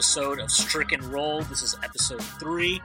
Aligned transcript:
Episode 0.00 0.40
of 0.40 0.50
Strick 0.50 0.92
And 0.92 1.04
Roll. 1.04 1.42
This 1.42 1.62
is 1.62 1.76
episode 1.84 2.22
three. 2.22 2.80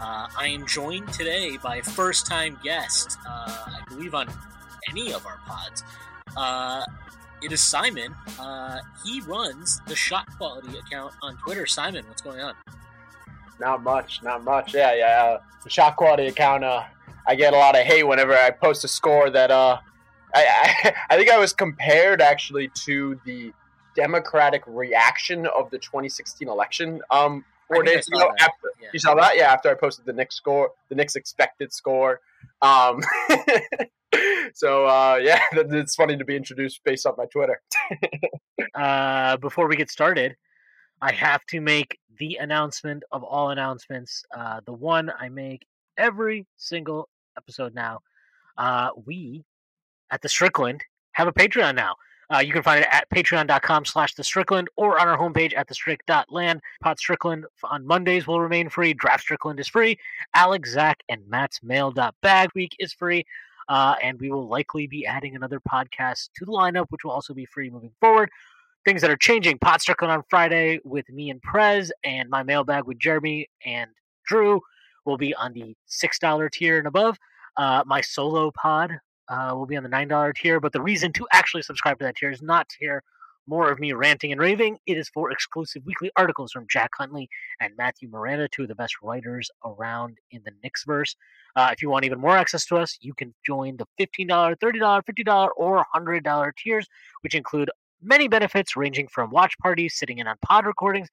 Uh, 0.00 0.28
I 0.34 0.48
am 0.48 0.66
joined 0.66 1.12
today 1.12 1.58
by 1.58 1.76
a 1.76 1.82
first 1.82 2.24
time 2.24 2.58
guest, 2.64 3.18
uh, 3.28 3.66
I 3.66 3.80
believe, 3.90 4.14
on 4.14 4.28
any 4.88 5.12
of 5.12 5.26
our 5.26 5.38
pods. 5.46 5.84
Uh, 6.34 6.86
it 7.42 7.52
is 7.52 7.60
Simon. 7.60 8.14
Uh, 8.40 8.78
he 9.04 9.20
runs 9.20 9.82
the 9.88 9.94
shot 9.94 10.26
quality 10.38 10.78
account 10.78 11.12
on 11.20 11.36
Twitter. 11.36 11.66
Simon, 11.66 12.06
what's 12.08 12.22
going 12.22 12.40
on? 12.40 12.54
Not 13.60 13.82
much, 13.82 14.22
not 14.22 14.42
much. 14.42 14.72
Yeah, 14.72 14.94
yeah. 14.94 15.22
Uh, 15.22 15.40
the 15.64 15.68
shot 15.68 15.96
quality 15.96 16.28
account, 16.28 16.64
uh, 16.64 16.84
I 17.26 17.34
get 17.34 17.52
a 17.52 17.58
lot 17.58 17.78
of 17.78 17.84
hate 17.84 18.04
whenever 18.04 18.32
I 18.32 18.52
post 18.52 18.84
a 18.84 18.88
score 18.88 19.28
that 19.28 19.50
I, 19.50 19.80
I, 20.34 20.94
I 21.10 21.16
think 21.18 21.28
I 21.28 21.36
was 21.36 21.52
compared 21.52 22.22
actually 22.22 22.68
to 22.86 23.20
the 23.26 23.52
Democratic 23.98 24.62
reaction 24.66 25.46
of 25.46 25.70
the 25.70 25.78
2016 25.78 26.46
election. 26.48 27.00
Um, 27.10 27.44
four 27.66 27.78
I 27.82 27.86
think 27.86 27.88
I 27.88 27.94
days 27.96 28.08
ago, 28.08 28.18
that. 28.38 28.42
after 28.42 28.68
Yeah. 28.80 28.88
you 28.92 28.98
saw 29.00 29.14
that, 29.16 29.36
yeah, 29.36 29.52
after 29.52 29.68
I 29.70 29.74
posted 29.74 30.04
the 30.06 30.12
Knicks 30.12 30.36
score, 30.36 30.70
the 30.88 30.94
Knicks 30.94 31.16
expected 31.16 31.72
score. 31.72 32.20
Um, 32.62 33.02
so 34.54 34.86
uh, 34.86 35.18
yeah, 35.20 35.42
it's 35.52 35.96
funny 35.96 36.16
to 36.16 36.24
be 36.24 36.36
introduced 36.36 36.80
based 36.84 37.06
off 37.06 37.16
my 37.18 37.26
Twitter. 37.26 37.60
uh, 38.74 39.36
before 39.38 39.66
we 39.68 39.74
get 39.74 39.90
started, 39.90 40.36
I 41.02 41.12
have 41.12 41.44
to 41.46 41.60
make 41.60 41.98
the 42.18 42.36
announcement 42.36 43.02
of 43.10 43.24
all 43.24 43.50
announcements. 43.50 44.24
Uh, 44.36 44.60
the 44.64 44.72
one 44.72 45.10
I 45.18 45.28
make 45.28 45.66
every 45.96 46.46
single 46.56 47.08
episode 47.36 47.74
now. 47.74 48.00
Uh, 48.56 48.90
we 49.06 49.44
at 50.10 50.22
the 50.22 50.28
Strickland 50.28 50.84
have 51.12 51.26
a 51.28 51.32
Patreon 51.32 51.74
now. 51.74 51.96
Uh, 52.32 52.38
you 52.38 52.52
can 52.52 52.62
find 52.62 52.80
it 52.80 52.88
at 52.90 53.08
patreon.com 53.10 53.84
slash 53.84 54.14
the 54.14 54.24
Strickland 54.24 54.68
or 54.76 55.00
on 55.00 55.08
our 55.08 55.16
homepage 55.16 55.56
at 55.56 55.66
the 55.66 55.74
strick.land. 55.74 56.60
Pod 56.82 56.98
Strickland 56.98 57.46
on 57.64 57.86
Mondays 57.86 58.26
will 58.26 58.40
remain 58.40 58.68
free. 58.68 58.92
Draft 58.92 59.22
Strickland 59.22 59.58
is 59.58 59.68
free. 59.68 59.98
Alex, 60.34 60.72
Zach, 60.72 60.98
and 61.08 61.26
Matt's 61.28 61.62
mail.bag 61.62 62.50
week 62.54 62.76
is 62.78 62.92
free. 62.92 63.24
Uh, 63.68 63.94
and 64.02 64.18
we 64.20 64.30
will 64.30 64.48
likely 64.48 64.86
be 64.86 65.06
adding 65.06 65.36
another 65.36 65.60
podcast 65.60 66.30
to 66.36 66.44
the 66.44 66.52
lineup, 66.52 66.86
which 66.90 67.04
will 67.04 67.10
also 67.10 67.34
be 67.34 67.44
free 67.46 67.70
moving 67.70 67.92
forward 68.00 68.30
things 68.88 69.02
that 69.02 69.10
are 69.10 69.16
changing. 69.16 69.58
Pod 69.58 69.82
Strickland 69.82 70.10
on 70.10 70.22
Friday 70.30 70.80
with 70.82 71.08
me 71.10 71.28
and 71.28 71.42
Prez, 71.42 71.92
and 72.04 72.30
my 72.30 72.42
mailbag 72.42 72.84
with 72.84 72.98
Jeremy 72.98 73.46
and 73.66 73.90
Drew 74.26 74.62
will 75.04 75.18
be 75.18 75.34
on 75.34 75.52
the 75.52 75.76
six 75.86 76.18
dollar 76.18 76.48
tier 76.48 76.78
and 76.78 76.86
above. 76.86 77.18
Uh, 77.56 77.82
my 77.86 78.00
solo 78.00 78.50
pod 78.50 78.98
uh, 79.28 79.52
will 79.54 79.66
be 79.66 79.76
on 79.76 79.82
the 79.82 79.88
nine 79.88 80.08
dollar 80.08 80.32
tier. 80.32 80.60
But 80.60 80.72
the 80.72 80.82
reason 80.82 81.12
to 81.14 81.26
actually 81.32 81.62
subscribe 81.62 81.98
to 81.98 82.04
that 82.04 82.16
tier 82.16 82.30
is 82.30 82.42
not 82.42 82.68
to 82.70 82.76
hear 82.78 83.02
more 83.48 83.70
of 83.72 83.80
me 83.80 83.92
ranting 83.92 84.30
and 84.30 84.40
raving. 84.40 84.78
It 84.86 84.98
is 84.98 85.08
for 85.08 85.30
exclusive 85.30 85.82
weekly 85.86 86.10
articles 86.16 86.52
from 86.52 86.66
Jack 86.70 86.90
Huntley 86.96 87.28
and 87.60 87.72
Matthew 87.76 88.08
Miranda, 88.08 88.46
two 88.48 88.62
of 88.62 88.68
the 88.68 88.74
best 88.74 88.94
writers 89.02 89.50
around 89.64 90.18
in 90.30 90.42
the 90.44 90.52
Knicksverse. 90.62 91.16
Uh, 91.56 91.70
if 91.72 91.80
you 91.80 91.88
want 91.88 92.04
even 92.04 92.20
more 92.20 92.36
access 92.36 92.66
to 92.66 92.76
us, 92.76 92.98
you 93.00 93.14
can 93.14 93.34
join 93.44 93.78
the 93.78 93.86
$15, 93.98 94.28
$30, 94.28 94.56
$50, 94.58 95.48
or 95.56 95.84
$100 95.96 96.52
tiers, 96.62 96.86
which 97.22 97.34
include 97.34 97.70
many 98.02 98.28
benefits 98.28 98.76
ranging 98.76 99.08
from 99.08 99.30
watch 99.30 99.56
parties, 99.58 99.94
sitting 99.96 100.18
in 100.18 100.26
on 100.26 100.36
pod 100.44 100.66
recordings, 100.66 101.08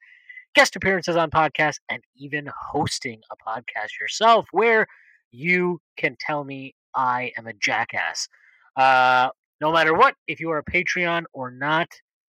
guest 0.55 0.75
appearances 0.75 1.15
on 1.15 1.31
podcasts, 1.31 1.79
and 1.89 2.03
even 2.17 2.49
hosting 2.69 3.21
a 3.31 3.35
podcast 3.37 3.99
yourself 3.99 4.45
where 4.51 4.85
you 5.31 5.79
can 5.97 6.15
tell 6.19 6.43
me 6.43 6.75
I 6.95 7.31
am 7.37 7.47
a 7.47 7.53
jackass. 7.53 8.27
Uh, 8.75 9.29
no 9.61 9.71
matter 9.71 9.93
what, 9.93 10.15
if 10.27 10.39
you 10.39 10.51
are 10.51 10.57
a 10.57 10.63
Patreon 10.63 11.23
or 11.33 11.51
not, 11.51 11.87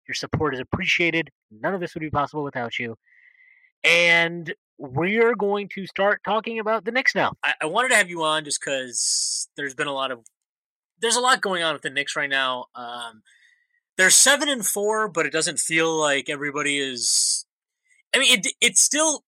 your 0.08 0.16
support 0.16 0.54
is 0.54 0.60
appreciated. 0.60 1.30
None 1.52 1.74
of 1.74 1.80
this 1.80 1.94
would 1.94 2.02
be 2.02 2.10
possible 2.10 2.44
without 2.44 2.80
you. 2.80 2.96
And 3.84 4.54
we're 4.78 5.36
going 5.36 5.70
to 5.76 5.86
start 5.86 6.22
talking 6.24 6.60
about 6.60 6.86
the 6.86 6.92
Knicks 6.92 7.14
now. 7.14 7.34
I, 7.44 7.54
I 7.62 7.66
wanted 7.66 7.90
to 7.90 7.96
have 7.96 8.10
you 8.10 8.24
on 8.24 8.44
just 8.44 8.60
because 8.60 9.48
there's 9.56 9.76
been 9.76 9.88
a 9.88 9.94
lot 9.94 10.12
of 10.12 10.26
there's 11.02 11.16
a 11.16 11.22
lot 11.22 11.42
going 11.42 11.64
on 11.64 11.74
with 11.74 11.82
the 11.82 11.90
Knicks 11.90 12.16
right 12.16 12.30
now. 12.30 12.66
Um, 12.76 13.24
they're 13.98 14.10
seven 14.10 14.50
and 14.50 14.66
four, 14.66 15.08
but 15.08 15.26
it 15.26 15.34
doesn't 15.34 15.60
feel 15.60 15.96
like 15.96 16.30
everybody 16.30 16.78
is. 16.80 17.46
I 18.14 18.20
mean, 18.20 18.40
it, 18.40 18.48
it's 18.62 18.82
still 18.82 19.24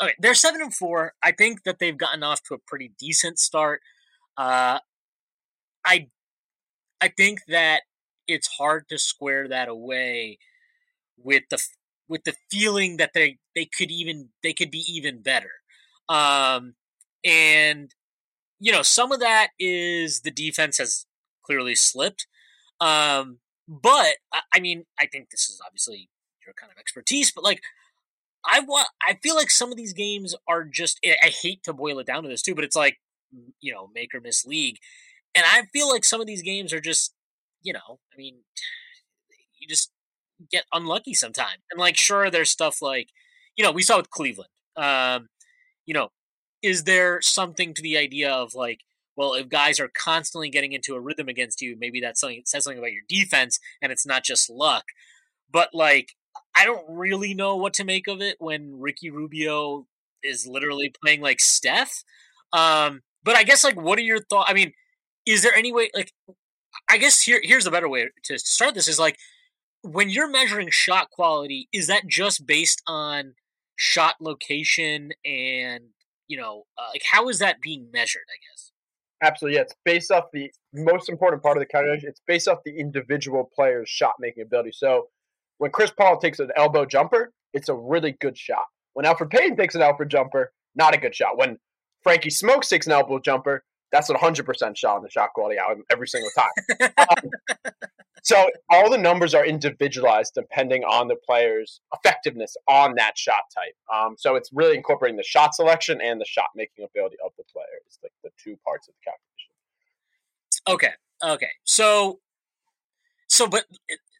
okay. 0.00 0.14
They're 0.18 0.34
seven 0.34 0.60
and 0.60 0.74
four. 0.74 1.14
I 1.22 1.32
think 1.32 1.64
that 1.64 1.78
they've 1.78 1.96
gotten 1.96 2.22
off 2.22 2.42
to 2.44 2.54
a 2.54 2.58
pretty 2.58 2.92
decent 2.98 3.38
start. 3.38 3.82
Uh, 4.36 4.78
I 5.84 6.08
I 7.00 7.08
think 7.08 7.40
that 7.48 7.82
it's 8.28 8.48
hard 8.48 8.88
to 8.90 8.98
square 8.98 9.48
that 9.48 9.68
away 9.68 10.38
with 11.18 11.44
the 11.50 11.62
with 12.08 12.24
the 12.24 12.34
feeling 12.50 12.96
that 12.98 13.12
they 13.14 13.38
they 13.54 13.66
could 13.66 13.90
even 13.90 14.30
they 14.42 14.52
could 14.52 14.70
be 14.70 14.84
even 14.88 15.22
better. 15.22 15.52
Um, 16.08 16.74
and 17.24 17.94
you 18.60 18.72
know, 18.72 18.82
some 18.82 19.12
of 19.12 19.20
that 19.20 19.48
is 19.58 20.20
the 20.20 20.30
defense 20.30 20.78
has 20.78 21.06
clearly 21.44 21.74
slipped. 21.74 22.26
Um, 22.80 23.38
but 23.68 24.16
I, 24.32 24.40
I 24.54 24.60
mean, 24.60 24.86
I 25.00 25.06
think 25.06 25.30
this 25.30 25.48
is 25.48 25.60
obviously 25.64 26.08
your 26.44 26.54
kind 26.54 26.72
of 26.72 26.78
expertise, 26.78 27.32
but 27.32 27.44
like, 27.44 27.62
I 28.44 28.60
want, 28.60 28.88
I 29.02 29.18
feel 29.22 29.36
like 29.36 29.50
some 29.50 29.70
of 29.70 29.76
these 29.76 29.92
games 29.92 30.34
are 30.48 30.64
just, 30.64 31.00
I 31.04 31.28
hate 31.28 31.62
to 31.64 31.72
boil 31.72 31.98
it 31.98 32.06
down 32.06 32.22
to 32.22 32.28
this 32.28 32.42
too, 32.42 32.54
but 32.54 32.64
it's 32.64 32.76
like, 32.76 32.98
you 33.60 33.72
know, 33.72 33.88
make 33.94 34.14
or 34.14 34.20
miss 34.20 34.44
league. 34.44 34.76
And 35.34 35.44
I 35.46 35.62
feel 35.72 35.88
like 35.88 36.04
some 36.04 36.20
of 36.20 36.26
these 36.26 36.42
games 36.42 36.72
are 36.72 36.80
just, 36.80 37.14
you 37.62 37.72
know, 37.72 37.98
I 38.12 38.16
mean, 38.16 38.36
you 39.60 39.68
just 39.68 39.90
get 40.50 40.64
unlucky 40.72 41.14
sometimes. 41.14 41.58
And 41.70 41.80
like, 41.80 41.96
sure, 41.96 42.30
there's 42.30 42.50
stuff 42.50 42.80
like, 42.80 43.08
you 43.56 43.64
know, 43.64 43.72
we 43.72 43.82
saw 43.82 43.96
with 43.96 44.10
Cleveland. 44.10 44.50
Um, 44.76 45.28
you 45.86 45.94
know, 45.94 46.08
is 46.62 46.84
there 46.84 47.20
something 47.20 47.74
to 47.74 47.82
the 47.82 47.96
idea 47.96 48.30
of 48.30 48.54
like, 48.54 48.80
well, 49.16 49.34
if 49.34 49.48
guys 49.48 49.80
are 49.80 49.90
constantly 49.92 50.48
getting 50.48 50.72
into 50.72 50.94
a 50.94 51.00
rhythm 51.00 51.28
against 51.28 51.60
you, 51.60 51.76
maybe 51.78 52.00
that's 52.00 52.20
something 52.20 52.42
says 52.46 52.64
something 52.64 52.78
about 52.78 52.92
your 52.92 53.02
defense, 53.08 53.58
and 53.82 53.92
it's 53.92 54.06
not 54.06 54.24
just 54.24 54.48
luck. 54.48 54.84
But 55.50 55.70
like, 55.74 56.14
I 56.54 56.64
don't 56.64 56.84
really 56.88 57.34
know 57.34 57.56
what 57.56 57.74
to 57.74 57.84
make 57.84 58.08
of 58.08 58.20
it 58.20 58.36
when 58.38 58.80
Ricky 58.80 59.10
Rubio 59.10 59.86
is 60.22 60.46
literally 60.46 60.92
playing 61.02 61.20
like 61.20 61.40
Steph. 61.40 62.04
Um, 62.52 63.02
but 63.22 63.36
I 63.36 63.42
guess 63.42 63.64
like, 63.64 63.80
what 63.80 63.98
are 63.98 64.02
your 64.02 64.20
thoughts? 64.20 64.50
I 64.50 64.54
mean, 64.54 64.72
is 65.26 65.42
there 65.42 65.54
any 65.54 65.72
way 65.72 65.90
like? 65.94 66.12
I 66.88 66.98
guess 66.98 67.22
here 67.22 67.40
here's 67.42 67.66
a 67.66 67.70
better 67.70 67.88
way 67.88 68.08
to 68.24 68.38
start 68.38 68.74
this 68.74 68.88
is 68.88 68.98
like 68.98 69.16
when 69.82 70.10
you're 70.10 70.30
measuring 70.30 70.68
shot 70.70 71.10
quality, 71.10 71.68
is 71.72 71.86
that 71.86 72.06
just 72.06 72.46
based 72.46 72.82
on 72.86 73.34
shot 73.76 74.16
location 74.20 75.10
and 75.24 75.84
you 76.28 76.36
know 76.36 76.64
uh, 76.78 76.88
like 76.92 77.02
how 77.10 77.28
is 77.28 77.38
that 77.38 77.60
being 77.60 77.88
measured? 77.92 78.22
I 78.28 78.38
guess. 78.50 78.72
Absolutely, 79.22 79.56
yeah. 79.56 79.62
It's 79.62 79.74
based 79.84 80.10
off 80.10 80.24
the 80.32 80.50
most 80.72 81.08
important 81.08 81.42
part 81.42 81.56
of 81.56 81.60
the 81.60 81.66
calculation. 81.66 82.08
It's 82.08 82.22
based 82.26 82.48
off 82.48 82.58
the 82.64 82.78
individual 82.78 83.50
player's 83.54 83.88
shot 83.88 84.14
making 84.18 84.42
ability. 84.42 84.72
So 84.72 85.08
when 85.58 85.70
Chris 85.70 85.90
Paul 85.90 86.18
takes 86.18 86.38
an 86.38 86.50
elbow 86.56 86.86
jumper, 86.86 87.32
it's 87.52 87.68
a 87.68 87.74
really 87.74 88.12
good 88.12 88.38
shot. 88.38 88.64
When 88.94 89.04
Elfrid 89.04 89.30
Payton 89.30 89.56
takes 89.56 89.74
an 89.74 89.82
Alfred 89.82 90.08
jumper, 90.08 90.52
not 90.74 90.94
a 90.94 90.98
good 90.98 91.14
shot. 91.14 91.36
When 91.36 91.58
Frankie 92.02 92.30
Smokes 92.30 92.68
takes 92.68 92.86
an 92.86 92.92
elbow 92.92 93.18
jumper, 93.18 93.64
that's 93.92 94.08
a 94.08 94.14
100% 94.14 94.76
shot 94.76 94.96
on 94.96 95.02
the 95.02 95.10
shot 95.10 95.30
quality 95.34 95.58
out 95.58 95.76
every 95.90 96.06
single 96.06 96.30
time. 96.36 96.90
um, 96.98 97.30
so 98.22 98.50
all 98.70 98.90
the 98.90 98.98
numbers 98.98 99.34
are 99.34 99.44
individualized 99.44 100.32
depending 100.34 100.84
on 100.84 101.08
the 101.08 101.16
player's 101.16 101.80
effectiveness 101.92 102.56
on 102.68 102.94
that 102.96 103.16
shot 103.18 103.42
type. 103.54 103.74
Um, 103.92 104.14
so 104.18 104.36
it's 104.36 104.50
really 104.52 104.76
incorporating 104.76 105.16
the 105.16 105.24
shot 105.24 105.54
selection 105.54 106.00
and 106.00 106.20
the 106.20 106.26
shot 106.26 106.50
making 106.54 106.84
ability 106.84 107.16
of 107.24 107.32
the 107.36 107.44
player. 107.52 107.66
It's 107.86 107.98
like 108.02 108.12
the 108.22 108.30
two 108.42 108.56
parts 108.64 108.88
of 108.88 108.94
the 108.94 109.10
calculation. 109.10 109.50
Okay. 110.68 111.34
Okay. 111.34 111.52
So 111.64 112.20
so 113.28 113.46
but 113.46 113.64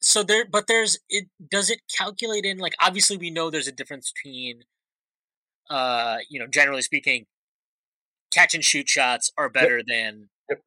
so 0.00 0.22
there 0.22 0.44
but 0.46 0.66
there's 0.66 0.98
it 1.08 1.26
does 1.50 1.70
it 1.70 1.80
calculate 1.96 2.44
in 2.44 2.58
like 2.58 2.74
obviously 2.80 3.16
we 3.16 3.30
know 3.30 3.50
there's 3.50 3.68
a 3.68 3.72
difference 3.72 4.12
between 4.12 4.62
uh 5.68 6.18
you 6.28 6.38
know 6.38 6.46
generally 6.46 6.82
speaking 6.82 7.26
catch 8.30 8.54
and 8.54 8.64
shoot 8.64 8.88
shots 8.88 9.32
are 9.36 9.48
better 9.48 9.78
yep. 9.78 9.86
than 9.86 10.28
yep. 10.48 10.60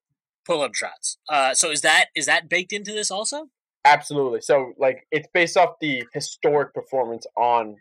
pull 0.46 0.62
up 0.62 0.76
shots. 0.76 1.18
Uh 1.30 1.54
so 1.54 1.72
is 1.72 1.82
that 1.82 2.06
is 2.16 2.26
that 2.26 2.50
baked 2.50 2.74
into 2.74 2.92
this 2.92 3.12
also? 3.12 3.50
Absolutely. 3.86 4.42
So 4.42 4.74
like 4.78 5.06
it's 5.12 5.28
based 5.34 5.58
off 5.58 5.76
the 5.82 6.04
historic 6.14 6.74
performance 6.74 7.26
on 7.36 7.76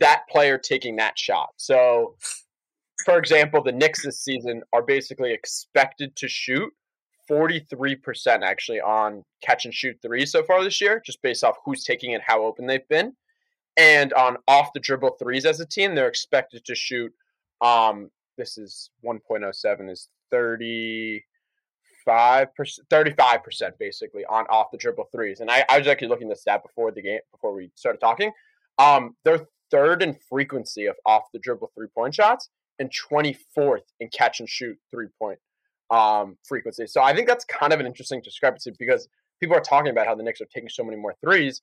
that 0.00 0.22
player 0.28 0.58
taking 0.58 0.96
that 0.96 1.18
shot. 1.18 1.50
So 1.56 2.16
for 3.04 3.18
example, 3.18 3.62
the 3.62 3.72
Knicks 3.72 4.04
this 4.04 4.20
season 4.20 4.62
are 4.72 4.82
basically 4.82 5.32
expected 5.32 6.16
to 6.16 6.28
shoot 6.28 6.72
43% 7.30 8.42
actually 8.42 8.80
on 8.80 9.24
catch 9.42 9.64
and 9.64 9.74
shoot 9.74 9.96
threes 10.02 10.32
so 10.32 10.42
far 10.42 10.62
this 10.62 10.80
year, 10.80 11.02
just 11.04 11.22
based 11.22 11.44
off 11.44 11.56
who's 11.64 11.84
taking 11.84 12.12
it, 12.12 12.22
how 12.26 12.44
open 12.44 12.66
they've 12.66 12.88
been. 12.88 13.14
And 13.76 14.12
on 14.14 14.38
off 14.48 14.72
the 14.72 14.80
dribble 14.80 15.16
threes 15.18 15.44
as 15.44 15.60
a 15.60 15.66
team, 15.66 15.94
they're 15.94 16.08
expected 16.08 16.64
to 16.64 16.74
shoot 16.74 17.12
um 17.62 18.10
this 18.36 18.58
is 18.58 18.90
1.07 19.04 19.90
is 19.90 20.08
35 20.30 22.54
percent 22.54 22.86
35 22.90 23.44
percent 23.44 23.78
basically 23.78 24.24
on 24.26 24.46
off 24.46 24.70
the 24.70 24.78
dribble 24.78 25.08
threes. 25.12 25.40
And 25.40 25.50
I, 25.50 25.64
I 25.68 25.78
was 25.78 25.86
actually 25.86 26.08
looking 26.08 26.30
at 26.30 26.36
the 26.36 26.40
stat 26.40 26.62
before 26.62 26.92
the 26.92 27.02
game 27.02 27.20
before 27.32 27.54
we 27.54 27.70
started 27.74 28.00
talking. 28.00 28.32
Um 28.78 29.16
they're 29.24 29.46
third 29.70 30.02
in 30.02 30.16
frequency 30.28 30.86
of 30.86 30.96
off 31.04 31.24
the 31.32 31.38
dribble 31.38 31.70
three 31.74 31.88
point 31.94 32.14
shots 32.14 32.48
and 32.78 32.90
24th 32.90 33.82
in 34.00 34.08
catch 34.08 34.40
and 34.40 34.48
shoot 34.48 34.76
three 34.90 35.08
point 35.18 35.38
um, 35.90 36.36
frequency. 36.46 36.86
So 36.86 37.02
I 37.02 37.14
think 37.14 37.28
that's 37.28 37.44
kind 37.44 37.72
of 37.72 37.80
an 37.80 37.86
interesting 37.86 38.20
discrepancy 38.22 38.72
because 38.78 39.08
people 39.40 39.56
are 39.56 39.60
talking 39.60 39.90
about 39.90 40.06
how 40.06 40.14
the 40.14 40.22
Knicks 40.22 40.40
are 40.40 40.48
taking 40.52 40.68
so 40.68 40.84
many 40.84 40.96
more 40.96 41.14
threes, 41.22 41.62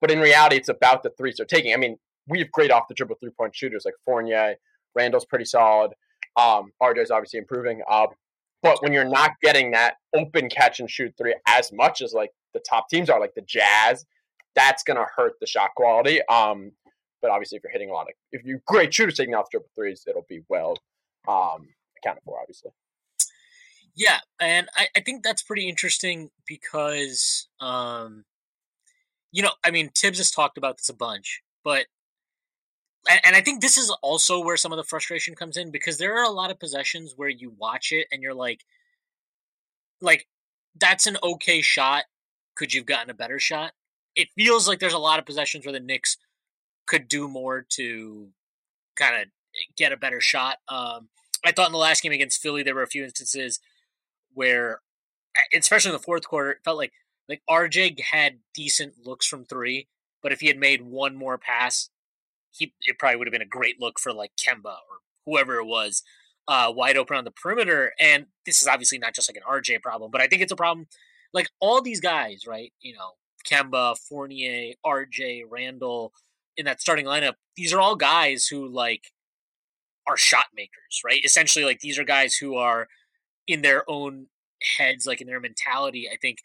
but 0.00 0.10
in 0.10 0.20
reality, 0.20 0.56
it's 0.56 0.68
about 0.68 1.02
the 1.02 1.10
threes 1.10 1.36
they're 1.36 1.46
taking. 1.46 1.72
I 1.72 1.76
mean, 1.76 1.98
we 2.28 2.38
have 2.38 2.50
great 2.52 2.70
off 2.70 2.88
the 2.88 2.94
dribble 2.94 3.16
three 3.20 3.30
point 3.30 3.54
shooters 3.54 3.84
like 3.84 3.94
Fournier, 4.04 4.54
Randle's 4.94 5.24
pretty 5.24 5.44
solid. 5.44 5.92
Um, 6.36 6.72
is 6.96 7.10
obviously 7.10 7.38
improving. 7.38 7.82
Uh, 7.88 8.06
but 8.62 8.82
when 8.82 8.92
you're 8.92 9.04
not 9.04 9.32
getting 9.42 9.70
that 9.72 9.96
open 10.14 10.48
catch 10.48 10.80
and 10.80 10.90
shoot 10.90 11.12
three 11.18 11.34
as 11.46 11.72
much 11.72 12.00
as 12.00 12.12
like 12.12 12.30
the 12.54 12.60
top 12.60 12.88
teams 12.88 13.10
are, 13.10 13.20
like 13.20 13.34
the 13.34 13.42
Jazz, 13.42 14.06
that's 14.54 14.82
gonna 14.82 15.06
hurt 15.16 15.34
the 15.40 15.46
shot 15.46 15.70
quality. 15.76 16.20
Um, 16.26 16.72
but 17.20 17.30
obviously, 17.30 17.56
if 17.56 17.62
you're 17.62 17.72
hitting 17.72 17.90
a 17.90 17.92
lot 17.92 18.02
of, 18.02 18.14
if 18.32 18.44
you're 18.44 18.60
great 18.66 18.92
shooters 18.92 19.16
taking 19.16 19.34
off 19.34 19.50
dribble 19.50 19.70
threes, 19.74 20.04
it'll 20.06 20.26
be 20.28 20.42
well 20.48 20.76
um, 21.26 21.68
accounted 21.98 22.22
for, 22.24 22.38
obviously. 22.38 22.70
Yeah, 23.96 24.18
and 24.40 24.68
I, 24.76 24.88
I 24.96 25.00
think 25.00 25.22
that's 25.22 25.42
pretty 25.42 25.68
interesting 25.68 26.30
because, 26.46 27.48
um, 27.60 28.24
you 29.30 29.42
know, 29.42 29.52
I 29.64 29.70
mean, 29.70 29.90
Thibs 29.96 30.18
has 30.18 30.30
talked 30.30 30.58
about 30.58 30.78
this 30.78 30.88
a 30.88 30.94
bunch, 30.94 31.42
but 31.62 31.86
and, 33.08 33.20
and 33.24 33.36
I 33.36 33.40
think 33.40 33.60
this 33.60 33.76
is 33.78 33.94
also 34.02 34.40
where 34.40 34.56
some 34.56 34.72
of 34.72 34.76
the 34.76 34.84
frustration 34.84 35.34
comes 35.34 35.56
in 35.56 35.70
because 35.70 35.98
there 35.98 36.16
are 36.18 36.24
a 36.24 36.30
lot 36.30 36.50
of 36.50 36.58
possessions 36.58 37.14
where 37.16 37.28
you 37.28 37.52
watch 37.58 37.92
it 37.92 38.06
and 38.10 38.22
you're 38.22 38.34
like, 38.34 38.64
like 40.00 40.26
that's 40.78 41.06
an 41.06 41.16
okay 41.22 41.60
shot. 41.60 42.04
Could 42.56 42.72
you've 42.72 42.86
gotten 42.86 43.10
a 43.10 43.14
better 43.14 43.38
shot? 43.38 43.72
It 44.14 44.28
feels 44.36 44.68
like 44.68 44.78
there's 44.78 44.92
a 44.92 44.98
lot 44.98 45.18
of 45.18 45.26
possessions 45.26 45.66
where 45.66 45.72
the 45.72 45.80
Knicks 45.80 46.16
could 46.86 47.08
do 47.08 47.26
more 47.26 47.66
to 47.70 48.28
kind 48.96 49.22
of 49.22 49.28
get 49.76 49.92
a 49.92 49.96
better 49.96 50.20
shot. 50.20 50.58
Um, 50.68 51.08
I 51.44 51.52
thought 51.52 51.66
in 51.66 51.72
the 51.72 51.78
last 51.78 52.02
game 52.02 52.12
against 52.12 52.40
Philly, 52.40 52.62
there 52.62 52.74
were 52.74 52.82
a 52.82 52.88
few 52.88 53.04
instances 53.04 53.60
where, 54.32 54.80
especially 55.52 55.90
in 55.90 55.96
the 55.96 56.02
fourth 56.02 56.26
quarter, 56.26 56.52
it 56.52 56.58
felt 56.64 56.78
like 56.78 56.92
like 57.28 57.42
RJ 57.48 58.00
had 58.00 58.40
decent 58.54 58.94
looks 59.04 59.26
from 59.26 59.44
three, 59.44 59.88
but 60.22 60.32
if 60.32 60.40
he 60.40 60.48
had 60.48 60.58
made 60.58 60.82
one 60.82 61.16
more 61.16 61.38
pass, 61.38 61.88
he 62.56 62.74
it 62.82 62.98
probably 62.98 63.16
would 63.16 63.26
have 63.26 63.32
been 63.32 63.42
a 63.42 63.46
great 63.46 63.80
look 63.80 63.98
for 63.98 64.12
like 64.12 64.32
Kemba 64.36 64.66
or 64.66 64.98
whoever 65.26 65.56
it 65.56 65.66
was, 65.66 66.02
uh, 66.48 66.72
wide 66.74 66.96
open 66.96 67.16
on 67.16 67.24
the 67.24 67.30
perimeter. 67.30 67.92
And 67.98 68.26
this 68.46 68.60
is 68.60 68.68
obviously 68.68 68.98
not 68.98 69.14
just 69.14 69.28
like 69.28 69.36
an 69.36 69.42
RJ 69.48 69.82
problem, 69.82 70.10
but 70.10 70.20
I 70.20 70.26
think 70.26 70.42
it's 70.42 70.52
a 70.52 70.56
problem. 70.56 70.86
Like 71.32 71.48
all 71.60 71.80
these 71.80 72.00
guys, 72.00 72.46
right? 72.46 72.72
You 72.80 72.94
know, 72.94 73.12
Kemba, 73.50 73.96
Fournier, 73.98 74.74
RJ, 74.84 75.44
Randle 75.48 76.12
in 76.56 76.66
that 76.66 76.80
starting 76.80 77.06
lineup, 77.06 77.34
these 77.56 77.72
are 77.72 77.80
all 77.80 77.96
guys 77.96 78.46
who 78.46 78.68
like 78.68 79.10
are 80.06 80.16
shot 80.16 80.46
makers, 80.54 81.00
right? 81.04 81.24
Essentially, 81.24 81.64
like 81.64 81.80
these 81.80 81.98
are 81.98 82.04
guys 82.04 82.34
who 82.34 82.56
are 82.56 82.88
in 83.46 83.62
their 83.62 83.88
own 83.88 84.26
heads, 84.78 85.06
like 85.06 85.20
in 85.20 85.26
their 85.26 85.40
mentality. 85.40 86.08
I 86.08 86.16
think 86.16 86.38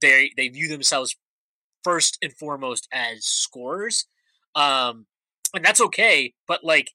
they 0.00 0.32
they 0.36 0.48
view 0.48 0.68
themselves 0.68 1.16
first 1.84 2.18
and 2.22 2.32
foremost 2.32 2.88
as 2.92 3.24
scorers, 3.24 4.06
um, 4.54 5.06
and 5.54 5.64
that's 5.64 5.80
okay. 5.80 6.34
But 6.46 6.64
like, 6.64 6.92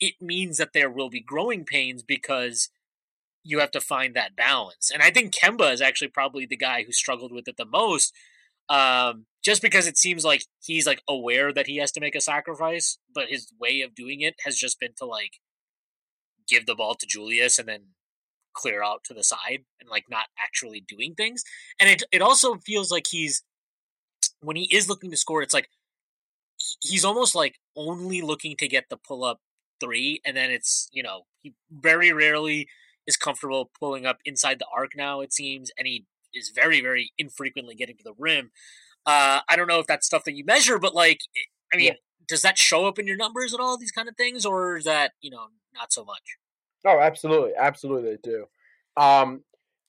it 0.00 0.14
means 0.20 0.58
that 0.58 0.72
there 0.72 0.90
will 0.90 1.10
be 1.10 1.20
growing 1.20 1.64
pains 1.64 2.02
because 2.02 2.68
you 3.42 3.58
have 3.60 3.70
to 3.72 3.80
find 3.80 4.14
that 4.14 4.36
balance. 4.36 4.90
And 4.92 5.02
I 5.02 5.10
think 5.10 5.34
Kemba 5.34 5.72
is 5.72 5.80
actually 5.80 6.08
probably 6.08 6.46
the 6.46 6.56
guy 6.56 6.84
who 6.84 6.92
struggled 6.92 7.32
with 7.32 7.48
it 7.48 7.56
the 7.56 7.64
most 7.64 8.12
um, 8.68 9.26
just 9.42 9.62
because 9.62 9.86
it 9.86 9.96
seems 9.96 10.24
like 10.24 10.44
he's 10.62 10.86
like 10.86 11.02
aware 11.08 11.52
that 11.52 11.66
he 11.66 11.78
has 11.78 11.90
to 11.92 12.00
make 12.00 12.14
a 12.14 12.20
sacrifice, 12.20 12.98
but 13.14 13.28
his 13.28 13.52
way 13.58 13.80
of 13.80 13.94
doing 13.94 14.20
it 14.20 14.34
has 14.44 14.56
just 14.56 14.78
been 14.78 14.92
to 14.98 15.06
like 15.06 15.40
give 16.48 16.66
the 16.66 16.74
ball 16.74 16.94
to 16.94 17.06
Julius 17.06 17.58
and 17.58 17.68
then 17.68 17.80
clear 18.52 18.82
out 18.82 19.04
to 19.04 19.14
the 19.14 19.22
side 19.22 19.64
and 19.80 19.88
like 19.88 20.04
not 20.10 20.26
actually 20.38 20.80
doing 20.80 21.14
things. 21.14 21.44
And 21.80 21.88
it 21.88 22.02
it 22.12 22.22
also 22.22 22.56
feels 22.56 22.90
like 22.90 23.06
he's 23.08 23.42
when 24.40 24.56
he 24.56 24.68
is 24.74 24.88
looking 24.88 25.10
to 25.10 25.16
score, 25.16 25.42
it's 25.42 25.54
like 25.54 25.68
he's 26.80 27.04
almost 27.04 27.34
like 27.34 27.58
only 27.76 28.22
looking 28.22 28.56
to 28.56 28.68
get 28.68 28.86
the 28.90 28.96
pull 28.96 29.24
up 29.24 29.40
three, 29.80 30.20
and 30.24 30.36
then 30.36 30.50
it's 30.50 30.88
you 30.92 31.02
know 31.02 31.22
he 31.42 31.54
very 31.70 32.12
rarely 32.12 32.68
is 33.06 33.16
comfortable 33.16 33.70
pulling 33.78 34.06
up 34.06 34.18
inside 34.24 34.58
the 34.58 34.66
arc 34.72 34.92
now. 34.96 35.20
It 35.20 35.32
seems, 35.32 35.70
and 35.78 35.86
he 35.86 36.04
is 36.34 36.50
very, 36.54 36.80
very 36.80 37.12
infrequently 37.18 37.74
getting 37.74 37.96
to 37.96 38.04
the 38.04 38.14
rim. 38.18 38.50
Uh, 39.06 39.40
I 39.48 39.56
don't 39.56 39.66
know 39.66 39.80
if 39.80 39.86
that's 39.86 40.06
stuff 40.06 40.24
that 40.24 40.34
you 40.34 40.44
measure, 40.44 40.78
but 40.78 40.94
like, 40.94 41.20
I 41.72 41.76
mean, 41.76 41.86
yeah. 41.86 41.92
does 42.28 42.42
that 42.42 42.58
show 42.58 42.86
up 42.86 42.98
in 42.98 43.06
your 43.06 43.16
numbers 43.16 43.54
at 43.54 43.60
all? 43.60 43.78
These 43.78 43.92
kind 43.92 44.08
of 44.08 44.16
things, 44.16 44.44
or 44.44 44.76
is 44.76 44.84
that 44.84 45.12
you 45.20 45.30
know 45.30 45.46
not 45.74 45.92
so 45.92 46.04
much? 46.04 46.36
Oh, 46.84 47.00
absolutely, 47.00 47.52
absolutely, 47.58 48.10
they 48.10 48.18
do. 48.22 48.46
Um, 48.96 49.42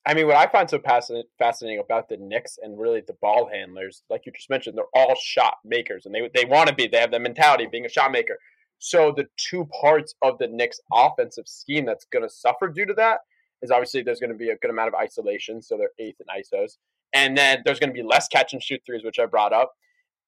I 0.09 0.15
mean, 0.15 0.25
what 0.25 0.37
I 0.37 0.47
find 0.47 0.67
so 0.67 0.79
fascinating 0.79 1.79
about 1.79 2.09
the 2.09 2.17
Knicks 2.17 2.57
and 2.63 2.79
really 2.79 3.01
the 3.05 3.13
ball 3.21 3.47
handlers, 3.47 4.01
like 4.09 4.25
you 4.25 4.31
just 4.31 4.49
mentioned, 4.49 4.75
they're 4.75 4.85
all 4.95 5.13
shot 5.13 5.57
makers, 5.63 6.07
and 6.07 6.15
they 6.15 6.27
they 6.33 6.45
want 6.45 6.67
to 6.67 6.73
be. 6.73 6.87
They 6.87 6.97
have 6.97 7.11
the 7.11 7.19
mentality 7.19 7.65
of 7.65 7.71
being 7.71 7.85
a 7.85 7.89
shot 7.89 8.11
maker. 8.11 8.39
So 8.79 9.13
the 9.15 9.27
two 9.37 9.65
parts 9.79 10.15
of 10.23 10.39
the 10.39 10.47
Knicks' 10.47 10.81
offensive 10.91 11.47
scheme 11.47 11.85
that's 11.85 12.05
going 12.05 12.23
to 12.23 12.29
suffer 12.29 12.69
due 12.69 12.87
to 12.87 12.93
that 12.95 13.19
is 13.61 13.69
obviously 13.69 14.01
there's 14.01 14.19
going 14.19 14.31
to 14.31 14.35
be 14.35 14.49
a 14.49 14.55
good 14.55 14.71
amount 14.71 14.87
of 14.87 14.95
isolation, 14.95 15.61
so 15.61 15.77
they're 15.77 15.91
eighth 15.99 16.19
in 16.19 16.25
ISOs, 16.25 16.77
and 17.13 17.37
then 17.37 17.61
there's 17.63 17.79
going 17.79 17.91
to 17.91 17.93
be 17.93 18.01
less 18.01 18.27
catch 18.29 18.51
and 18.53 18.63
shoot 18.63 18.81
threes, 18.87 19.03
which 19.03 19.19
I 19.19 19.27
brought 19.27 19.53
up, 19.53 19.73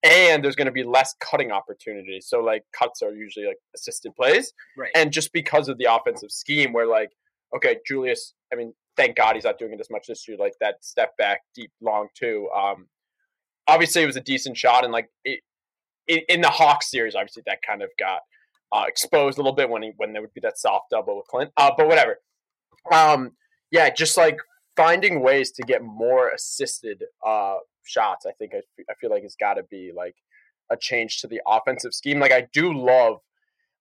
and 0.04 0.44
there's 0.44 0.56
going 0.56 0.68
to 0.68 0.72
be 0.72 0.84
less 0.84 1.16
cutting 1.20 1.52
opportunities. 1.52 2.28
So 2.28 2.40
like 2.40 2.66
cuts 2.72 3.02
are 3.02 3.16
usually 3.16 3.48
like 3.48 3.58
assisted 3.76 4.16
plays, 4.16 4.54
right? 4.78 4.92
And 4.94 5.12
just 5.12 5.34
because 5.34 5.70
of 5.70 5.80
the 5.80 5.92
offensive 5.92 6.30
scheme, 6.30 6.72
where 6.72 6.86
like 6.86 7.10
okay, 7.56 7.78
Julius, 7.86 8.34
I 8.54 8.56
mean, 8.56 8.74
thank 8.98 9.16
God 9.16 9.36
he's 9.36 9.46
not 9.46 9.58
doing 9.58 9.74
it 9.74 9.80
as 9.80 9.90
much 9.90 10.08
this 10.08 10.28
year, 10.28 10.38
like 10.38 10.54
that 10.62 10.84
step 10.84 11.16
back 11.18 11.42
deep 11.56 11.72
long 11.82 12.08
too. 12.16 12.50
Um, 12.56 12.88
obviously 13.68 14.04
it 14.04 14.08
was 14.08 14.18
a 14.18 14.22
decent 14.22 14.58
shot, 14.58 14.84
and 14.84 14.94
like 14.94 15.10
it, 15.26 15.42
in, 16.08 16.22
in 16.30 16.42
the 16.42 16.50
Hawks 16.50 16.90
series, 16.90 17.16
obviously 17.16 17.44
that 17.46 17.62
kind 17.62 17.82
of 17.82 17.90
got. 18.00 18.22
Uh, 18.74 18.86
exposed 18.88 19.38
a 19.38 19.42
little 19.42 19.52
bit 19.54 19.70
when 19.70 19.84
he 19.84 19.92
when 19.98 20.14
there 20.14 20.22
would 20.22 20.34
be 20.34 20.40
that 20.40 20.58
soft 20.58 20.86
double 20.90 21.18
with 21.18 21.28
Clint, 21.28 21.52
uh, 21.58 21.70
but 21.78 21.90
whatever 21.90 22.20
um, 22.92 23.32
yeah, 23.70 23.90
just 23.90 24.18
like 24.18 24.40
finding 24.76 25.22
ways 25.22 25.52
to 25.52 25.64
get 25.64 25.84
more 25.84 26.30
assisted 26.30 27.04
uh, 27.26 27.58
shots. 27.84 28.26
I 28.26 28.32
think 28.32 28.54
I, 28.54 28.62
I 28.90 28.94
feel 29.00 29.10
like 29.10 29.24
it's 29.24 29.36
got 29.36 29.56
to 29.56 29.64
be 29.64 29.92
like 29.96 30.16
a 30.72 30.78
change 30.78 31.20
to 31.22 31.28
the 31.28 31.42
offensive 31.46 31.94
scheme. 31.94 32.20
Like 32.20 32.32
I 32.32 32.48
do 32.54 32.74
love, 32.74 33.18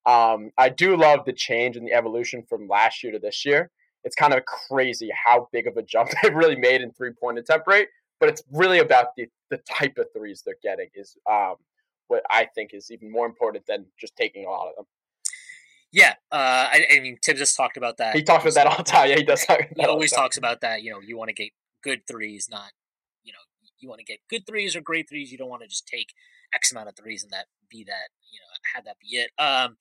um, 0.07 0.51
I 0.59 0.69
do 0.69 0.97
love 0.97 1.25
the 1.25 1.33
change 1.33 1.77
and 1.77 1.87
the 1.87 1.93
evolution 1.93 2.45
from 2.49 2.69
last 2.69 3.03
year 3.03 3.13
to 3.13 3.19
this 3.19 3.45
year. 3.45 3.71
It's 4.05 4.17
kind 4.17 4.35
of 4.35 4.45
crazy 4.45 5.11
how 5.25 5.49
big 5.53 5.67
of 5.67 5.77
a 5.77 5.83
jump 5.83 6.11
they've 6.23 6.35
really 6.35 6.57
made 6.57 6.81
in 6.81 6.93
three 6.93 7.13
point 7.13 7.39
attempt 7.39 7.67
rate. 7.67 7.89
But 8.19 8.29
it's 8.29 8.43
really 8.53 8.79
about 8.79 9.17
the 9.17 9.27
the 9.51 9.59
type 9.59 9.99
of 9.99 10.07
threes 10.15 10.43
they're 10.45 10.57
getting 10.63 10.89
is 10.95 11.17
um, 11.31 11.55
what 12.09 12.23
I 12.31 12.47
think 12.55 12.75
is 12.75 12.91
even 12.91 13.11
more 13.11 13.27
important 13.27 13.65
than 13.67 13.87
just 13.99 14.17
taking 14.17 14.45
a 14.47 14.51
lot 14.51 14.69
of 14.69 14.77
them. 14.77 14.85
Yeah, 15.93 16.15
uh, 16.31 16.71
I, 16.71 16.87
I, 16.93 17.01
mean, 17.01 17.19
Thibs 17.21 17.41
just 17.41 17.57
talked 17.57 17.77
about 17.77 17.97
that. 17.97 18.15
He 18.15 18.23
talks 18.23 18.45
about 18.45 18.55
that 18.55 18.67
all 18.69 18.77
the 18.77 18.85
time. 18.85 19.11
Yeah, 19.11 19.17
he 19.17 19.25
does. 19.25 19.45
he 19.77 19.85
always 19.85 20.13
talks 20.13 20.37
about 20.37 20.61
that. 20.61 20.83
You 20.83 20.93
know, 20.93 21.01
you 21.01 21.19
want 21.19 21.31
to 21.31 21.35
get 21.35 21.51
good 21.83 22.07
threes, 22.07 22.49
not 22.49 22.71
you 23.25 23.33
know, 23.33 23.71
you 23.79 23.89
want 23.89 23.99
to 23.99 24.05
get 24.05 24.21
good 24.29 24.47
threes 24.47 24.77
or 24.77 24.81
great 24.81 25.09
threes. 25.09 25.33
You 25.33 25.39
don't 25.39 25.49
want 25.49 25.63
to 25.63 25.69
just 25.69 25.87
take 25.87 26.13
X 26.55 26.73
amount 26.73 26.89
of 26.89 26.97
threes 26.97 27.23
and 27.23 27.33
that 27.33 27.47
be 27.69 27.85
that. 27.85 28.09
You 28.31 28.41
know, 28.41 28.47
have 28.75 28.85
that 28.85 28.97
be 29.01 29.17
it. 29.17 29.31
Um, 29.39 29.77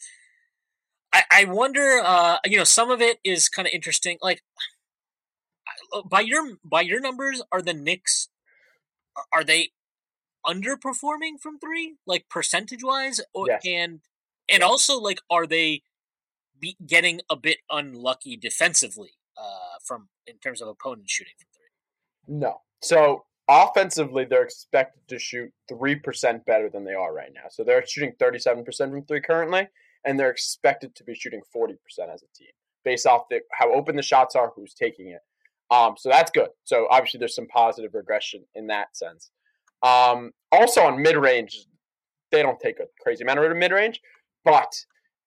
I, 1.11 1.23
I 1.31 1.45
wonder. 1.45 2.01
Uh, 2.03 2.37
you 2.45 2.57
know, 2.57 2.63
some 2.63 2.91
of 2.91 3.01
it 3.01 3.19
is 3.23 3.49
kind 3.49 3.67
of 3.67 3.73
interesting. 3.73 4.17
Like, 4.21 4.41
uh, 5.93 6.01
by 6.03 6.21
your 6.21 6.57
by 6.63 6.81
your 6.81 6.99
numbers, 6.99 7.41
are 7.51 7.61
the 7.61 7.73
Knicks 7.73 8.29
are 9.33 9.43
they 9.43 9.69
underperforming 10.45 11.39
from 11.41 11.59
three, 11.59 11.95
like 12.05 12.29
percentage 12.29 12.83
wise, 12.83 13.21
or 13.33 13.47
Yes. 13.47 13.61
and 13.65 14.01
and 14.47 14.63
also 14.63 14.99
like 14.99 15.19
are 15.29 15.45
they 15.45 15.83
be 16.59 16.77
getting 16.85 17.21
a 17.29 17.35
bit 17.35 17.57
unlucky 17.69 18.35
defensively 18.37 19.11
uh, 19.37 19.77
from 19.83 20.09
in 20.27 20.37
terms 20.37 20.61
of 20.61 20.67
opponents 20.67 21.11
shooting 21.11 21.33
from 21.37 21.47
three? 21.53 22.37
No. 22.37 22.61
So 22.81 23.25
offensively, 23.49 24.25
they're 24.25 24.43
expected 24.43 25.01
to 25.07 25.19
shoot 25.19 25.51
three 25.67 25.95
percent 25.95 26.45
better 26.45 26.69
than 26.69 26.85
they 26.85 26.93
are 26.93 27.13
right 27.13 27.33
now. 27.33 27.49
So 27.49 27.63
they're 27.63 27.85
shooting 27.85 28.13
thirty-seven 28.19 28.63
percent 28.63 28.91
from 28.91 29.03
three 29.05 29.21
currently, 29.21 29.67
and 30.09 30.19
they're 30.19 30.31
expected 30.31 30.95
to 30.95 31.03
be 31.03 31.13
shooting 31.13 31.41
forty 31.53 31.75
percent 31.83 32.09
as 32.11 32.23
a 32.23 32.37
team, 32.37 32.49
based 32.83 33.05
off 33.05 33.29
the, 33.29 33.41
how 33.51 33.71
open 33.71 33.95
the 33.95 34.01
shots 34.01 34.35
are, 34.35 34.51
who's 34.55 34.73
taking 34.73 35.09
it. 35.09 35.21
Um, 35.71 35.93
so 35.97 36.09
that's 36.09 36.31
good. 36.31 36.49
So 36.63 36.87
obviously, 36.89 37.19
there's 37.19 37.35
some 37.35 37.47
positive 37.47 37.93
regression 37.93 38.43
in 38.55 38.67
that 38.67 38.97
sense. 38.97 39.29
Um, 39.83 40.31
also 40.51 40.81
on 40.81 41.01
mid-range, 41.01 41.67
they 42.31 42.41
don't 42.41 42.59
take 42.59 42.79
a 42.79 42.85
crazy 43.01 43.23
amount 43.23 43.39
of 43.39 43.55
mid-range, 43.55 44.01
but 44.43 44.73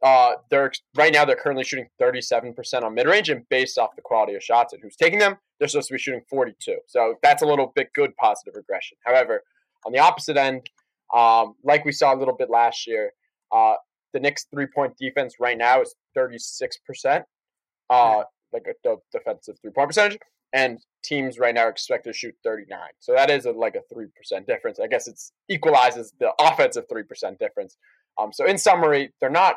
uh, 0.02 0.32
they're 0.50 0.72
right 0.96 1.12
now 1.12 1.24
they're 1.24 1.36
currently 1.36 1.62
shooting 1.62 1.86
37% 2.00 2.82
on 2.82 2.92
mid-range, 2.92 3.30
and 3.30 3.48
based 3.50 3.78
off 3.78 3.94
the 3.94 4.02
quality 4.02 4.34
of 4.34 4.42
shots 4.42 4.72
and 4.72 4.82
who's 4.82 4.96
taking 4.96 5.20
them, 5.20 5.36
they're 5.58 5.68
supposed 5.68 5.88
to 5.88 5.94
be 5.94 5.98
shooting 5.98 6.22
42. 6.28 6.76
So 6.88 7.14
that's 7.22 7.42
a 7.42 7.46
little 7.46 7.72
bit 7.76 7.92
good 7.94 8.16
positive 8.16 8.56
regression. 8.56 8.98
However, 9.04 9.44
on 9.86 9.92
the 9.92 10.00
opposite 10.00 10.36
end, 10.36 10.68
um, 11.14 11.54
like 11.62 11.84
we 11.84 11.92
saw 11.92 12.12
a 12.12 12.18
little 12.18 12.34
bit 12.34 12.50
last 12.50 12.86
year, 12.86 13.12
uh, 13.52 13.74
the 14.12 14.20
Knicks 14.20 14.46
three-point 14.50 14.96
defense 14.96 15.36
right 15.40 15.56
now 15.56 15.80
is 15.80 15.94
36%, 16.16 17.24
uh, 17.90 18.22
like 18.52 18.66
a, 18.66 18.74
the 18.84 18.96
defensive 19.12 19.56
three-point 19.60 19.88
percentage, 19.88 20.18
and 20.52 20.78
teams 21.02 21.38
right 21.38 21.54
now 21.54 21.62
are 21.62 21.70
expected 21.70 22.12
to 22.12 22.18
shoot 22.18 22.34
39. 22.44 22.78
So 23.00 23.12
that 23.14 23.30
is 23.30 23.46
a, 23.46 23.52
like 23.52 23.76
a 23.76 23.94
3% 23.94 24.46
difference. 24.46 24.78
I 24.80 24.86
guess 24.86 25.08
it's 25.08 25.32
equalizes 25.48 26.12
the 26.20 26.32
offensive 26.38 26.84
3% 26.88 27.38
difference. 27.38 27.76
Um, 28.18 28.32
so 28.32 28.46
in 28.46 28.58
summary, 28.58 29.12
they're 29.20 29.30
not 29.30 29.56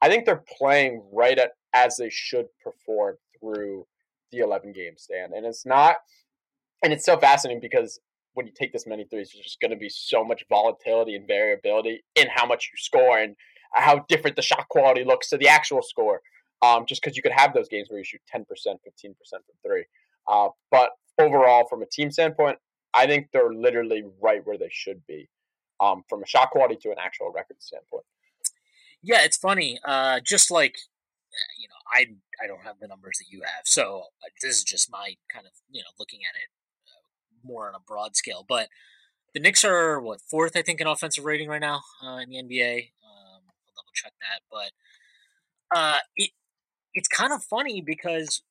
I 0.00 0.08
think 0.08 0.24
they're 0.24 0.44
playing 0.58 1.02
right 1.12 1.38
at 1.38 1.52
as 1.74 1.96
they 1.96 2.10
should 2.10 2.46
perform 2.62 3.16
through 3.38 3.86
the 4.30 4.38
11 4.38 4.72
game 4.72 4.94
stand. 4.96 5.32
And 5.32 5.44
it's 5.44 5.66
not, 5.66 5.96
and 6.82 6.92
it's 6.92 7.04
so 7.04 7.18
fascinating 7.18 7.60
because 7.60 8.00
when 8.34 8.46
you 8.46 8.52
take 8.52 8.72
this 8.72 8.86
many 8.86 9.04
threes, 9.04 9.30
there's 9.32 9.44
just 9.44 9.60
going 9.60 9.72
to 9.72 9.76
be 9.76 9.88
so 9.88 10.24
much 10.24 10.44
volatility 10.48 11.16
and 11.16 11.26
variability 11.26 12.04
in 12.14 12.28
how 12.32 12.46
much 12.46 12.70
you 12.72 12.78
score 12.78 13.18
and 13.18 13.34
how 13.74 14.04
different 14.08 14.36
the 14.36 14.42
shot 14.42 14.68
quality 14.68 15.04
looks 15.04 15.28
to 15.30 15.36
the 15.36 15.48
actual 15.48 15.82
score. 15.82 16.20
Um, 16.60 16.86
just 16.88 17.00
because 17.00 17.16
you 17.16 17.22
could 17.22 17.32
have 17.32 17.54
those 17.54 17.68
games 17.68 17.88
where 17.88 17.98
you 17.98 18.04
shoot 18.04 18.20
10%, 18.34 18.44
15% 18.44 18.44
from 18.66 19.42
three. 19.64 19.84
Uh, 20.26 20.48
but 20.72 20.90
overall, 21.20 21.66
from 21.68 21.82
a 21.82 21.86
team 21.86 22.10
standpoint, 22.10 22.58
I 22.92 23.06
think 23.06 23.28
they're 23.32 23.52
literally 23.52 24.02
right 24.20 24.44
where 24.44 24.58
they 24.58 24.70
should 24.72 25.06
be 25.06 25.28
um, 25.80 26.02
from 26.08 26.22
a 26.22 26.26
shot 26.26 26.50
quality 26.50 26.76
to 26.82 26.90
an 26.90 26.96
actual 27.00 27.30
record 27.32 27.56
standpoint. 27.60 28.04
Yeah, 29.02 29.22
it's 29.22 29.36
funny. 29.36 29.78
Uh, 29.84 30.20
just 30.24 30.50
like 30.50 30.76
you 31.58 31.68
know, 31.68 31.74
I 31.92 32.06
I 32.42 32.46
don't 32.46 32.64
have 32.64 32.80
the 32.80 32.88
numbers 32.88 33.18
that 33.18 33.30
you 33.30 33.42
have, 33.42 33.64
so 33.64 34.04
uh, 34.24 34.28
this 34.42 34.56
is 34.56 34.64
just 34.64 34.90
my 34.90 35.14
kind 35.32 35.46
of 35.46 35.52
you 35.70 35.80
know 35.80 35.90
looking 35.98 36.20
at 36.28 36.34
it 36.36 36.48
uh, 36.88 37.46
more 37.46 37.68
on 37.68 37.74
a 37.74 37.80
broad 37.80 38.16
scale. 38.16 38.44
But 38.48 38.68
the 39.34 39.40
Knicks 39.40 39.64
are 39.64 40.00
what 40.00 40.20
fourth, 40.20 40.56
I 40.56 40.62
think, 40.62 40.80
in 40.80 40.86
offensive 40.86 41.24
rating 41.24 41.48
right 41.48 41.60
now 41.60 41.82
uh, 42.04 42.18
in 42.18 42.30
the 42.30 42.42
NBA. 42.42 42.90
Check 44.02 44.12
that, 44.20 44.42
but 44.50 45.76
uh, 45.76 45.98
it 46.16 46.30
it's 46.94 47.08
kind 47.08 47.32
of 47.32 47.42
funny 47.42 47.80
because 47.80 48.42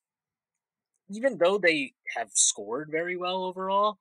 even 1.09 1.37
though 1.37 1.57
they 1.57 1.93
have 2.15 2.29
scored 2.33 2.89
very 2.91 3.15
well 3.15 3.45
overall, 3.45 3.97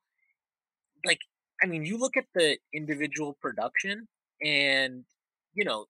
like 1.05 1.19
I 1.63 1.67
mean, 1.67 1.85
you 1.85 1.97
look 1.97 2.17
at 2.17 2.25
the 2.35 2.57
individual 2.73 3.37
production, 3.41 4.07
and 4.41 5.05
you 5.53 5.63
know, 5.63 5.85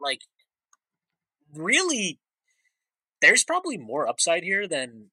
like 0.00 0.20
really 1.54 2.18
there's 3.20 3.44
probably 3.44 3.76
more 3.76 4.08
upside 4.08 4.42
here 4.42 4.66
than 4.66 5.10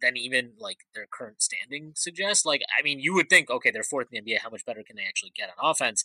than 0.00 0.16
even 0.16 0.52
like 0.58 0.78
their 0.94 1.06
current 1.10 1.42
standing 1.42 1.92
suggests. 1.94 2.44
Like, 2.44 2.62
I 2.78 2.82
mean, 2.82 3.00
you 3.00 3.14
would 3.14 3.28
think, 3.28 3.50
okay, 3.50 3.70
they're 3.70 3.82
fourth 3.82 4.08
in 4.10 4.24
the 4.24 4.32
NBA. 4.32 4.38
How 4.42 4.50
much 4.50 4.64
better 4.64 4.82
can 4.82 4.96
they 4.96 5.04
actually 5.04 5.32
get 5.36 5.50
on 5.50 5.70
offense? 5.70 6.04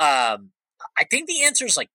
Um, 0.00 0.50
I 0.98 1.04
think 1.04 1.28
the 1.28 1.44
answer 1.44 1.64
is 1.64 1.76
like 1.76 1.90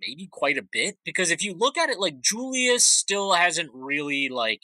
maybe 0.00 0.28
quite 0.30 0.58
a 0.58 0.62
bit 0.62 0.96
because 1.04 1.30
if 1.30 1.42
you 1.42 1.54
look 1.54 1.76
at 1.76 1.90
it, 1.90 1.98
like 1.98 2.20
Julius 2.20 2.84
still 2.84 3.32
hasn't 3.32 3.70
really 3.72 4.28
like. 4.28 4.62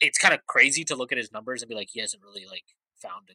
It's 0.00 0.18
kind 0.18 0.34
of 0.34 0.40
crazy 0.46 0.82
to 0.84 0.96
look 0.96 1.12
at 1.12 1.18
his 1.18 1.30
numbers 1.32 1.62
and 1.62 1.68
be 1.68 1.76
like 1.76 1.90
he 1.92 2.00
hasn't 2.00 2.22
really 2.24 2.44
like 2.44 2.64
found 3.00 3.28
a 3.30 3.34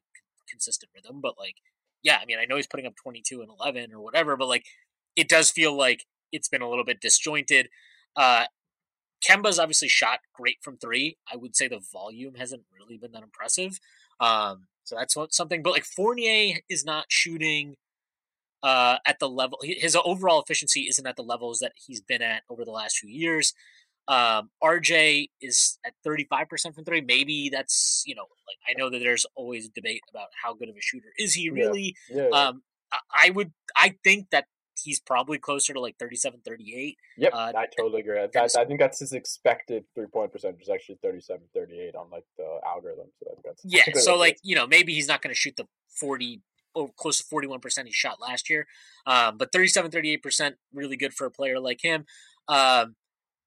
consistent 0.49 0.91
rhythm, 0.93 1.21
but 1.21 1.35
like, 1.37 1.55
yeah, 2.03 2.17
I 2.21 2.25
mean, 2.25 2.37
I 2.39 2.45
know 2.45 2.55
he's 2.55 2.67
putting 2.67 2.85
up 2.85 2.95
twenty 3.01 3.21
two 3.25 3.41
and 3.41 3.49
eleven 3.49 3.93
or 3.93 4.01
whatever, 4.01 4.35
but 4.35 4.47
like, 4.47 4.65
it 5.15 5.29
does 5.29 5.51
feel 5.51 5.75
like 5.75 6.05
it's 6.31 6.49
been 6.49 6.61
a 6.61 6.69
little 6.69 6.85
bit 6.85 7.01
disjointed. 7.01 7.69
Uh, 8.15 8.45
Kemba's 9.27 9.59
obviously 9.59 9.87
shot 9.87 10.19
great 10.33 10.57
from 10.61 10.77
three. 10.77 11.17
I 11.31 11.35
would 11.35 11.55
say 11.55 11.67
the 11.67 11.81
volume 11.91 12.35
hasn't 12.35 12.63
really 12.77 12.97
been 12.97 13.11
that 13.13 13.23
impressive. 13.23 13.79
Um, 14.19 14.67
so 14.83 14.95
that's 14.95 15.15
something. 15.35 15.63
But 15.63 15.73
like 15.73 15.85
Fournier 15.85 16.59
is 16.69 16.85
not 16.85 17.05
shooting 17.09 17.75
uh, 18.63 18.97
at 19.05 19.19
the 19.19 19.29
level. 19.29 19.59
His 19.63 19.95
overall 19.95 20.41
efficiency 20.41 20.87
isn't 20.89 21.05
at 21.05 21.15
the 21.15 21.23
levels 21.23 21.59
that 21.59 21.73
he's 21.75 22.01
been 22.01 22.21
at 22.21 22.43
over 22.49 22.65
the 22.65 22.71
last 22.71 22.97
few 22.97 23.09
years. 23.09 23.53
Um, 24.07 24.49
RJ 24.63 25.29
is 25.41 25.79
at 25.85 25.93
35% 26.05 26.73
from 26.73 26.85
three. 26.85 27.01
Maybe 27.01 27.49
that's, 27.49 28.03
you 28.05 28.15
know, 28.15 28.25
like 28.47 28.57
I 28.67 28.79
know 28.79 28.89
that 28.89 28.99
there's 28.99 29.25
always 29.35 29.65
a 29.65 29.69
debate 29.69 30.01
about 30.09 30.27
how 30.41 30.53
good 30.53 30.69
of 30.69 30.75
a 30.75 30.81
shooter 30.81 31.11
is 31.17 31.33
he 31.33 31.49
really. 31.49 31.95
Yeah. 32.09 32.17
Yeah, 32.17 32.27
yeah. 32.31 32.47
Um, 32.47 32.61
I, 33.13 33.31
would, 33.31 33.51
I 33.75 33.95
think 34.03 34.29
that 34.31 34.45
he's 34.81 34.99
probably 34.99 35.37
closer 35.37 35.73
to 35.73 35.79
like 35.79 35.97
37, 35.99 36.41
38. 36.45 36.97
Yep. 37.17 37.33
Uh, 37.33 37.37
I 37.55 37.65
totally 37.77 38.01
agree. 38.01 38.19
I, 38.19 38.27
I, 38.35 38.65
think 38.65 38.79
that's 38.79 38.99
his 38.99 39.13
expected 39.13 39.83
three 39.95 40.07
point 40.07 40.31
percentage 40.31 40.61
is 40.61 40.69
actually 40.69 40.99
37, 41.03 41.41
38 41.53 41.95
on 41.95 42.09
like 42.09 42.25
the 42.37 42.59
algorithm. 42.65 43.07
So 43.21 43.53
yeah. 43.63 43.83
So 43.95 44.17
like, 44.17 44.37
you 44.43 44.55
know, 44.55 44.67
maybe 44.67 44.93
he's 44.93 45.07
not 45.07 45.21
going 45.21 45.33
to 45.33 45.39
shoot 45.39 45.55
the 45.57 45.65
forty 45.89 46.41
over 46.77 46.91
close 46.95 47.17
to 47.17 47.23
41% 47.23 47.85
he 47.85 47.91
shot 47.91 48.21
last 48.21 48.49
year. 48.49 48.67
Um, 49.05 49.37
but 49.37 49.51
37, 49.51 49.91
38%, 49.91 50.53
really 50.73 50.97
good 50.97 51.13
for 51.13 51.25
a 51.25 51.31
player 51.31 51.59
like 51.59 51.81
him. 51.81 52.05
Um, 52.47 52.95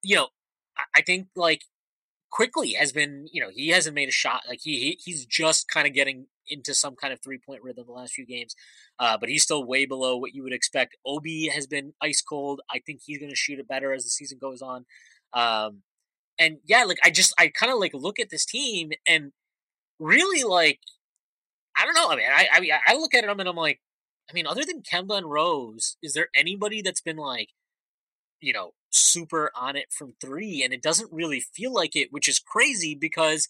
you 0.03 0.17
know, 0.17 0.29
I, 0.95 1.03
think 1.03 1.29
like 1.37 1.63
Quickley 2.31 2.73
has 2.73 2.93
been, 2.93 3.27
you 3.33 3.41
know, 3.41 3.51
he 3.51 3.69
hasn't 3.69 3.95
made 3.95 4.09
a 4.09 4.13
shot. 4.13 4.43
Like 4.49 4.61
he, 4.63 4.79
he 4.81 4.99
he's 5.03 5.27
just 5.27 5.69
kind 5.69 5.87
of 5.87 5.95
getting 5.95 6.27
into 6.49 6.75
some 6.75 6.97
kind 6.97 7.13
of 7.13 7.21
three 7.21 7.39
point 7.39 7.63
rhythm 7.63 7.85
the 7.87 7.93
last 7.93 8.15
few 8.15 8.27
games, 8.27 8.55
uh, 8.99 9.17
but 9.19 9.29
he's 9.29 9.43
still 9.43 9.65
way 9.65 9.87
below 9.87 10.17
what 10.17 10.35
you 10.35 10.43
would 10.43 10.53
expect. 10.53 10.97
Obi 11.07 11.49
has 11.49 11.67
been 11.67 11.93
ice 12.03 12.23
cold. 12.23 12.61
I 12.71 12.81
think 12.85 13.01
he's 13.05 13.19
going 13.19 13.31
to 13.31 13.37
shoot 13.37 13.59
it 13.59 13.69
better 13.69 13.93
as 13.93 14.05
the 14.05 14.11
season 14.11 14.39
goes 14.41 14.63
on. 14.63 14.87
Um, 15.33 15.83
and 16.39 16.59
yeah, 16.65 16.85
like 16.85 16.99
I 17.05 17.11
just 17.11 17.35
I 17.39 17.49
kind 17.49 17.73
of 17.73 17.79
like 17.79 17.95
look 17.95 18.19
at 18.19 18.31
this 18.31 18.47
team 18.47 18.93
and 19.07 19.33
really 19.99 20.45
like 20.45 20.81
I 21.81 21.85
don't 21.85 21.95
know. 21.95 22.11
I 22.11 22.17
mean, 22.17 22.27
I 22.31 22.49
I, 22.53 22.61
mean, 22.61 22.71
I 22.87 22.95
look 22.95 23.15
at 23.15 23.25
it 23.25 23.31
and 23.31 23.49
I'm 23.49 23.57
like, 23.57 23.81
I 24.29 24.33
mean, 24.33 24.47
other 24.47 24.65
than 24.65 24.83
Kemba 24.83 25.17
and 25.19 25.31
Rose, 25.31 25.97
is 26.03 26.13
there 26.13 26.29
anybody 26.37 26.83
that's 26.83 27.01
been 27.01 27.17
like, 27.17 27.49
you 28.41 28.53
know, 28.53 28.73
super 28.91 29.51
on 29.57 29.77
it 29.77 29.87
from 29.91 30.15
three? 30.21 30.63
And 30.63 30.73
it 30.73 30.83
doesn't 30.83 31.13
really 31.13 31.41
feel 31.41 31.73
like 31.73 31.97
it, 31.97 32.09
which 32.13 32.29
is 32.29 32.39
crazy 32.39 32.95
because, 32.95 33.49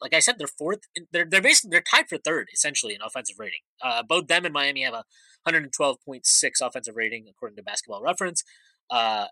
like 0.00 0.14
I 0.14 0.20
said, 0.20 0.36
they're 0.38 0.46
fourth. 0.46 0.80
They're 1.12 1.26
they're 1.28 1.42
basically 1.42 1.70
they're 1.70 1.80
tied 1.80 2.08
for 2.08 2.18
third 2.18 2.48
essentially 2.52 2.94
in 2.94 3.00
offensive 3.02 3.36
rating. 3.38 3.60
Uh, 3.82 4.02
both 4.02 4.26
them 4.26 4.44
and 4.44 4.54
Miami 4.54 4.82
have 4.82 4.94
a 4.94 5.04
112.6 5.48 6.22
offensive 6.60 6.96
rating 6.96 7.26
according 7.30 7.56
to 7.56 7.62
Basketball 7.62 8.02
Reference. 8.02 8.44
Uh, 8.90 9.26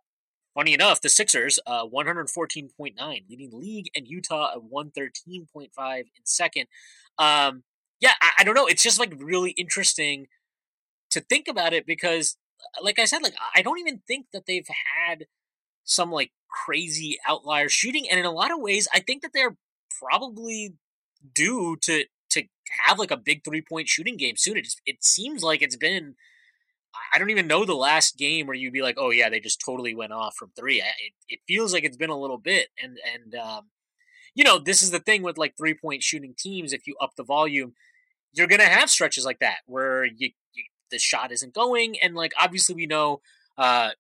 Funny 0.57 0.73
enough, 0.73 1.03
the 1.03 1.11
Sixers, 1.11 1.59
uh, 1.67 1.85
114.9, 1.85 2.97
leading 3.29 3.51
league, 3.53 3.91
and 3.95 4.09
Utah 4.09 4.53
at 4.55 4.63
113.5 4.63 5.99
in 5.99 6.07
second. 6.25 6.67
Um, 7.19 7.63
yeah, 8.01 8.13
I, 8.21 8.31
I 8.39 8.45
don't 8.45 8.55
know. 8.55 8.67
It's 8.67 8.83
just 8.83 8.99
like 8.99 9.13
really 9.19 9.51
interesting 9.53 10.27
to 11.11 11.21
think 11.21 11.49
about 11.49 11.73
it 11.73 11.87
because, 11.87 12.37
uh, 12.61 12.85
like 12.85 12.99
I 12.99 13.05
said, 13.05 13.23
like 13.23 13.35
I 13.55 13.63
don't 13.63 13.79
even 13.79 14.03
think 14.07 14.27
that 14.33 14.47
they've 14.47 14.69
had 15.09 15.27
some 15.85 16.11
like 16.11 16.33
crazy 16.49 17.19
outlier 17.27 17.69
shooting, 17.69 18.09
and 18.11 18.19
in 18.19 18.27
a 18.27 18.33
lot 18.33 18.53
of 18.53 18.61
ways, 18.61 18.89
I 18.93 19.01
think 19.01 19.23
that 19.23 19.33
they're 19.33 19.57
probably 20.01 20.75
due 21.35 21.77
to 21.83 22.05
to 22.31 22.45
have 22.85 22.99
like 22.99 23.11
a 23.11 23.17
big 23.17 23.45
three 23.45 23.63
point 23.63 23.89
shooting 23.89 24.17
game 24.17 24.37
soon. 24.37 24.57
It 24.57 24.69
it 24.85 25.05
seems 25.05 25.43
like 25.43 25.63
it's 25.63 25.77
been 25.77 26.17
I 27.13 27.19
don't 27.19 27.31
even 27.31 27.47
know 27.47 27.65
the 27.65 27.75
last 27.75 28.17
game 28.17 28.47
where 28.47 28.57
you'd 28.57 28.73
be 28.73 28.83
like, 28.83 28.97
oh 28.99 29.11
yeah, 29.11 29.29
they 29.29 29.41
just 29.41 29.61
totally 29.65 29.95
went 29.95 30.13
off 30.13 30.37
from 30.37 30.51
three. 30.57 30.83
I, 30.83 30.87
it, 30.87 31.13
it 31.29 31.41
feels 31.47 31.73
like 31.73 31.85
it's 31.85 31.97
been 31.97 32.11
a 32.11 32.19
little 32.19 32.39
bit, 32.39 32.69
and 32.83 32.99
and 33.15 33.35
um, 33.35 33.71
you 34.37 34.45
know 34.45 34.59
this 34.59 34.83
is 34.83 34.93
the 34.93 35.01
thing 35.01 35.23
with 35.23 35.39
like 35.39 35.57
three 35.57 35.75
point 35.75 36.03
shooting 36.03 36.35
teams. 36.39 36.73
If 36.73 36.87
you 36.87 36.95
up 37.01 37.17
the 37.17 37.25
volume, 37.25 37.73
you're 38.35 38.47
gonna 38.47 38.65
have 38.65 38.91
stretches 38.91 39.25
like 39.25 39.41
that 39.41 39.59
where 39.67 40.05
you, 40.05 40.31
you 40.53 40.65
the 40.91 40.99
shot 40.99 41.33
isn't 41.33 41.55
going, 41.55 41.97
and 42.01 42.15
like 42.15 42.33
obviously 42.39 42.75
we 42.75 42.87
know 42.87 43.21
uh, 43.59 43.91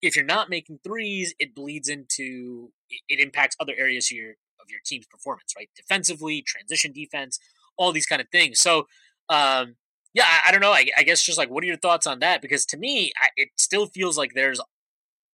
if 0.00 0.16
you're 0.16 0.24
not 0.24 0.48
making 0.48 0.78
threes, 0.82 1.34
it 1.38 1.54
bleeds 1.54 1.88
into 1.88 2.70
it, 2.88 3.02
it 3.08 3.20
impacts 3.20 3.56
other 3.60 3.74
areas 3.76 4.10
of 4.10 4.16
your 4.16 4.30
of 4.60 4.70
your 4.70 4.80
team's 4.86 5.06
performance, 5.06 5.54
right? 5.56 5.68
Defensively, 5.74 6.40
transition 6.40 6.92
defense, 6.92 7.40
all 7.76 7.90
these 7.90 8.06
kind 8.06 8.20
of 8.20 8.28
things. 8.30 8.60
So, 8.60 8.86
um, 9.28 9.74
yeah, 10.14 10.24
I, 10.26 10.48
I 10.48 10.52
don't 10.52 10.60
know. 10.60 10.72
I, 10.72 10.86
I, 10.96 11.02
guess 11.02 11.22
just 11.22 11.38
like, 11.38 11.50
what 11.50 11.64
are 11.64 11.66
your 11.66 11.76
thoughts 11.76 12.06
on 12.06 12.18
that? 12.18 12.42
Because 12.42 12.66
to 12.66 12.76
me, 12.76 13.12
I, 13.20 13.28
it 13.36 13.48
still 13.56 13.86
feels 13.86 14.18
like 14.18 14.34
there's 14.34 14.60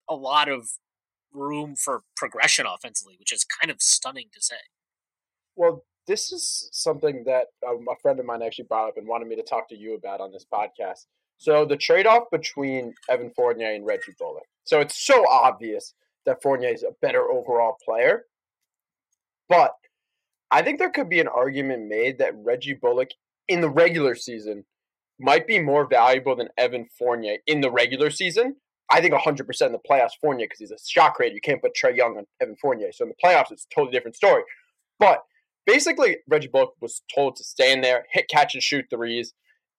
a 0.08 0.14
lot 0.14 0.48
of 0.48 0.68
room 1.36 1.76
for 1.76 2.02
progression 2.16 2.66
offensively, 2.66 3.16
which 3.18 3.32
is 3.32 3.44
kind 3.44 3.70
of 3.70 3.80
stunning 3.80 4.28
to 4.32 4.40
say. 4.40 4.56
Well, 5.54 5.84
this 6.06 6.32
is 6.32 6.68
something 6.72 7.24
that 7.26 7.46
um, 7.68 7.86
a 7.90 7.96
friend 8.00 8.18
of 8.18 8.26
mine 8.26 8.42
actually 8.42 8.64
brought 8.64 8.88
up 8.88 8.96
and 8.96 9.06
wanted 9.06 9.28
me 9.28 9.36
to 9.36 9.42
talk 9.42 9.68
to 9.68 9.76
you 9.76 9.94
about 9.94 10.20
on 10.20 10.32
this 10.32 10.46
podcast. 10.52 11.06
So 11.38 11.64
the 11.64 11.76
trade-off 11.76 12.24
between 12.32 12.94
Evan 13.10 13.30
Fournier 13.36 13.72
and 13.72 13.84
Reggie 13.84 14.14
Bullock. 14.18 14.46
So 14.64 14.80
it's 14.80 15.04
so 15.04 15.28
obvious 15.28 15.94
that 16.24 16.42
Fournier 16.42 16.70
is 16.70 16.82
a 16.82 16.94
better 17.02 17.30
overall 17.30 17.76
player, 17.84 18.24
but 19.48 19.72
I 20.50 20.62
think 20.62 20.78
there 20.78 20.90
could 20.90 21.08
be 21.08 21.20
an 21.20 21.28
argument 21.28 21.88
made 21.88 22.18
that 22.18 22.34
Reggie 22.36 22.74
Bullock 22.74 23.10
in 23.48 23.60
the 23.60 23.70
regular 23.70 24.14
season 24.14 24.64
might 25.18 25.46
be 25.46 25.58
more 25.58 25.86
valuable 25.86 26.36
than 26.36 26.48
Evan 26.56 26.86
Fournier 26.98 27.38
in 27.46 27.60
the 27.60 27.70
regular 27.70 28.10
season. 28.10 28.56
I 28.90 29.00
think 29.00 29.14
100% 29.14 29.66
in 29.66 29.72
the 29.72 29.78
playoffs, 29.90 30.12
Fournier, 30.20 30.46
because 30.46 30.60
he's 30.60 30.70
a 30.70 30.78
shot 30.86 31.14
creator. 31.14 31.34
You 31.34 31.40
can't 31.40 31.60
put 31.60 31.72
Trae 31.74 31.96
Young 31.96 32.16
on 32.16 32.24
Evan 32.40 32.56
Fournier. 32.60 32.92
So 32.92 33.04
in 33.04 33.10
the 33.10 33.16
playoffs, 33.22 33.50
it's 33.50 33.66
a 33.70 33.74
totally 33.74 33.92
different 33.92 34.16
story. 34.16 34.42
But 34.98 35.22
basically, 35.66 36.18
Reggie 36.28 36.48
Bullock 36.48 36.74
was 36.80 37.02
told 37.12 37.36
to 37.36 37.44
stand 37.44 37.82
there, 37.82 38.04
hit, 38.12 38.28
catch, 38.28 38.54
and 38.54 38.62
shoot 38.62 38.86
threes, 38.88 39.34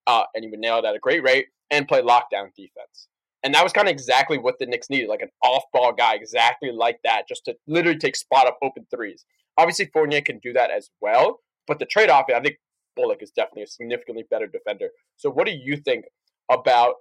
uh, 0.07 0.23
and 0.35 0.43
he 0.43 0.49
would 0.49 0.59
nail 0.59 0.79
it 0.79 0.85
at 0.85 0.95
a 0.95 0.99
great 0.99 1.23
rate 1.23 1.47
and 1.71 1.87
play 1.87 2.01
lockdown 2.01 2.53
defense. 2.55 3.07
And 3.43 3.53
that 3.53 3.63
was 3.63 3.71
kind 3.71 3.87
of 3.87 3.91
exactly 3.91 4.37
what 4.37 4.55
the 4.59 4.65
Knicks 4.65 4.89
needed, 4.89 5.09
like 5.09 5.21
an 5.21 5.29
off-ball 5.43 5.93
guy, 5.93 6.15
exactly 6.15 6.71
like 6.71 6.99
that, 7.03 7.27
just 7.29 7.45
to 7.45 7.55
literally 7.67 7.97
take 7.97 8.15
spot 8.15 8.47
up 8.47 8.57
open 8.61 8.87
threes. 8.93 9.25
Obviously, 9.57 9.89
Fournier 9.93 10.21
can 10.21 10.39
do 10.39 10.53
that 10.53 10.71
as 10.71 10.89
well, 11.01 11.39
but 11.65 11.79
the 11.79 11.85
trade-off, 11.85 12.25
I 12.33 12.39
think 12.39 12.57
Bullock 12.95 13.21
is 13.21 13.31
definitely 13.31 13.63
a 13.63 13.67
significantly 13.67 14.25
better 14.29 14.47
defender. 14.47 14.89
So, 15.15 15.29
what 15.29 15.45
do 15.45 15.53
you 15.53 15.77
think 15.77 16.05
about 16.51 16.95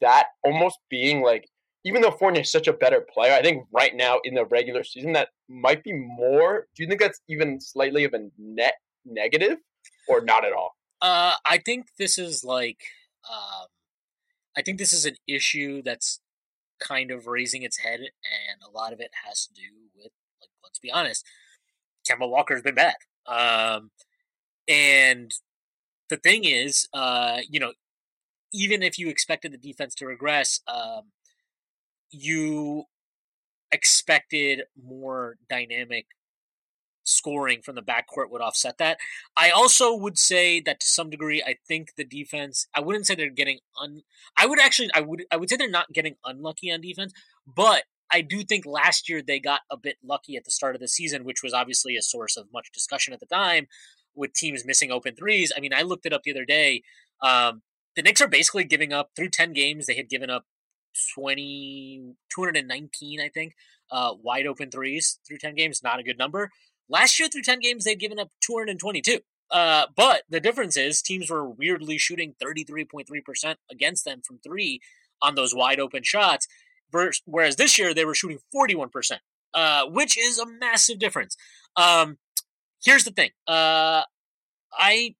that 0.00 0.28
almost 0.44 0.78
being 0.88 1.22
like, 1.22 1.48
even 1.84 2.02
though 2.02 2.10
Fournier 2.10 2.42
is 2.42 2.52
such 2.52 2.68
a 2.68 2.72
better 2.72 3.00
player, 3.00 3.32
I 3.32 3.42
think 3.42 3.66
right 3.72 3.94
now 3.94 4.20
in 4.24 4.34
the 4.34 4.44
regular 4.44 4.84
season 4.84 5.12
that 5.14 5.30
might 5.48 5.82
be 5.82 5.92
more. 5.92 6.66
Do 6.76 6.82
you 6.82 6.88
think 6.88 7.00
that's 7.00 7.20
even 7.28 7.60
slightly 7.60 8.04
of 8.04 8.14
a 8.14 8.28
net 8.38 8.74
negative, 9.04 9.58
or 10.08 10.20
not 10.20 10.44
at 10.44 10.52
all? 10.52 10.76
Uh, 11.00 11.34
I 11.46 11.58
think 11.58 11.86
this 11.98 12.18
is 12.18 12.44
like, 12.44 12.80
um, 13.30 13.66
I 14.56 14.62
think 14.62 14.78
this 14.78 14.92
is 14.92 15.06
an 15.06 15.16
issue 15.26 15.82
that's 15.82 16.20
kind 16.78 17.10
of 17.10 17.26
raising 17.26 17.62
its 17.62 17.78
head, 17.78 18.00
and 18.00 18.62
a 18.66 18.70
lot 18.70 18.92
of 18.92 19.00
it 19.00 19.10
has 19.26 19.46
to 19.46 19.54
do 19.54 19.68
with, 19.94 20.12
like, 20.40 20.50
let's 20.62 20.78
be 20.78 20.90
honest, 20.90 21.24
Kemba 22.08 22.28
Walker's 22.28 22.62
been 22.62 22.74
bad. 22.74 22.94
Um, 23.26 23.90
and 24.68 25.32
the 26.08 26.16
thing 26.16 26.44
is, 26.44 26.88
uh, 26.92 27.38
you 27.48 27.60
know, 27.60 27.72
even 28.52 28.82
if 28.82 28.98
you 28.98 29.08
expected 29.08 29.52
the 29.52 29.58
defense 29.58 29.94
to 29.96 30.06
regress, 30.06 30.60
um, 30.66 31.12
you 32.10 32.84
expected 33.72 34.62
more 34.82 35.36
dynamic 35.48 36.06
scoring 37.04 37.60
from 37.62 37.74
the 37.74 37.82
backcourt 37.82 38.30
would 38.30 38.42
offset 38.42 38.78
that. 38.78 38.98
I 39.36 39.50
also 39.50 39.94
would 39.94 40.18
say 40.18 40.60
that 40.60 40.80
to 40.80 40.86
some 40.86 41.10
degree, 41.10 41.42
I 41.42 41.56
think 41.66 41.94
the 41.96 42.04
defense. 42.04 42.66
I 42.74 42.80
wouldn't 42.80 43.06
say 43.06 43.14
they're 43.14 43.30
getting 43.30 43.58
un. 43.80 44.02
I 44.36 44.46
would 44.46 44.60
actually. 44.60 44.90
I 44.94 45.00
would. 45.00 45.24
I 45.30 45.36
would 45.36 45.48
say 45.48 45.56
they're 45.56 45.70
not 45.70 45.92
getting 45.92 46.16
unlucky 46.24 46.70
on 46.70 46.80
defense, 46.80 47.12
but 47.46 47.84
I 48.12 48.22
do 48.22 48.42
think 48.42 48.66
last 48.66 49.08
year 49.08 49.22
they 49.22 49.38
got 49.38 49.60
a 49.70 49.76
bit 49.76 49.96
lucky 50.02 50.36
at 50.36 50.44
the 50.44 50.50
start 50.50 50.74
of 50.74 50.80
the 50.80 50.88
season, 50.88 51.24
which 51.24 51.42
was 51.42 51.52
obviously 51.52 51.96
a 51.96 52.02
source 52.02 52.36
of 52.36 52.46
much 52.52 52.72
discussion 52.72 53.12
at 53.12 53.20
the 53.20 53.26
time 53.26 53.66
with 54.14 54.32
teams 54.32 54.64
missing 54.64 54.90
open 54.90 55.14
threes. 55.14 55.52
I 55.56 55.60
mean, 55.60 55.72
I 55.72 55.82
looked 55.82 56.06
it 56.06 56.12
up 56.12 56.22
the 56.24 56.32
other 56.32 56.44
day. 56.44 56.82
Um, 57.22 57.62
the 57.96 58.02
Knicks 58.02 58.20
are 58.20 58.28
basically 58.28 58.64
giving 58.64 58.92
up 58.92 59.10
through 59.16 59.30
10 59.30 59.52
games. 59.52 59.86
They 59.86 59.94
had 59.94 60.08
given 60.08 60.30
up 60.30 60.44
20, 61.14 62.14
219, 62.34 63.20
I 63.20 63.28
think, 63.28 63.54
uh, 63.90 64.14
wide 64.22 64.46
open 64.46 64.70
threes 64.70 65.18
through 65.26 65.38
10 65.38 65.54
games. 65.54 65.82
Not 65.82 66.00
a 66.00 66.02
good 66.02 66.18
number. 66.18 66.50
Last 66.88 67.18
year 67.18 67.28
through 67.28 67.42
10 67.42 67.60
games, 67.60 67.84
they'd 67.84 67.98
given 67.98 68.18
up 68.18 68.30
222. 68.40 69.20
Uh, 69.50 69.86
but 69.96 70.22
the 70.28 70.40
difference 70.40 70.76
is 70.76 71.02
teams 71.02 71.28
were 71.30 71.48
weirdly 71.48 71.98
shooting 71.98 72.34
33.3% 72.42 73.56
against 73.70 74.04
them 74.04 74.22
from 74.24 74.38
three 74.38 74.80
on 75.20 75.34
those 75.34 75.54
wide 75.54 75.80
open 75.80 76.02
shots. 76.02 76.46
Whereas 76.92 77.56
this 77.56 77.78
year 77.78 77.94
they 77.94 78.04
were 78.04 78.14
shooting 78.14 78.38
41%, 78.54 79.18
uh, 79.54 79.86
which 79.86 80.18
is 80.18 80.38
a 80.38 80.46
massive 80.46 80.98
difference. 80.98 81.36
Um, 81.76 82.18
here's 82.82 83.04
the 83.04 83.12
thing. 83.12 83.30
Uh, 83.46 84.02
I 84.72 85.14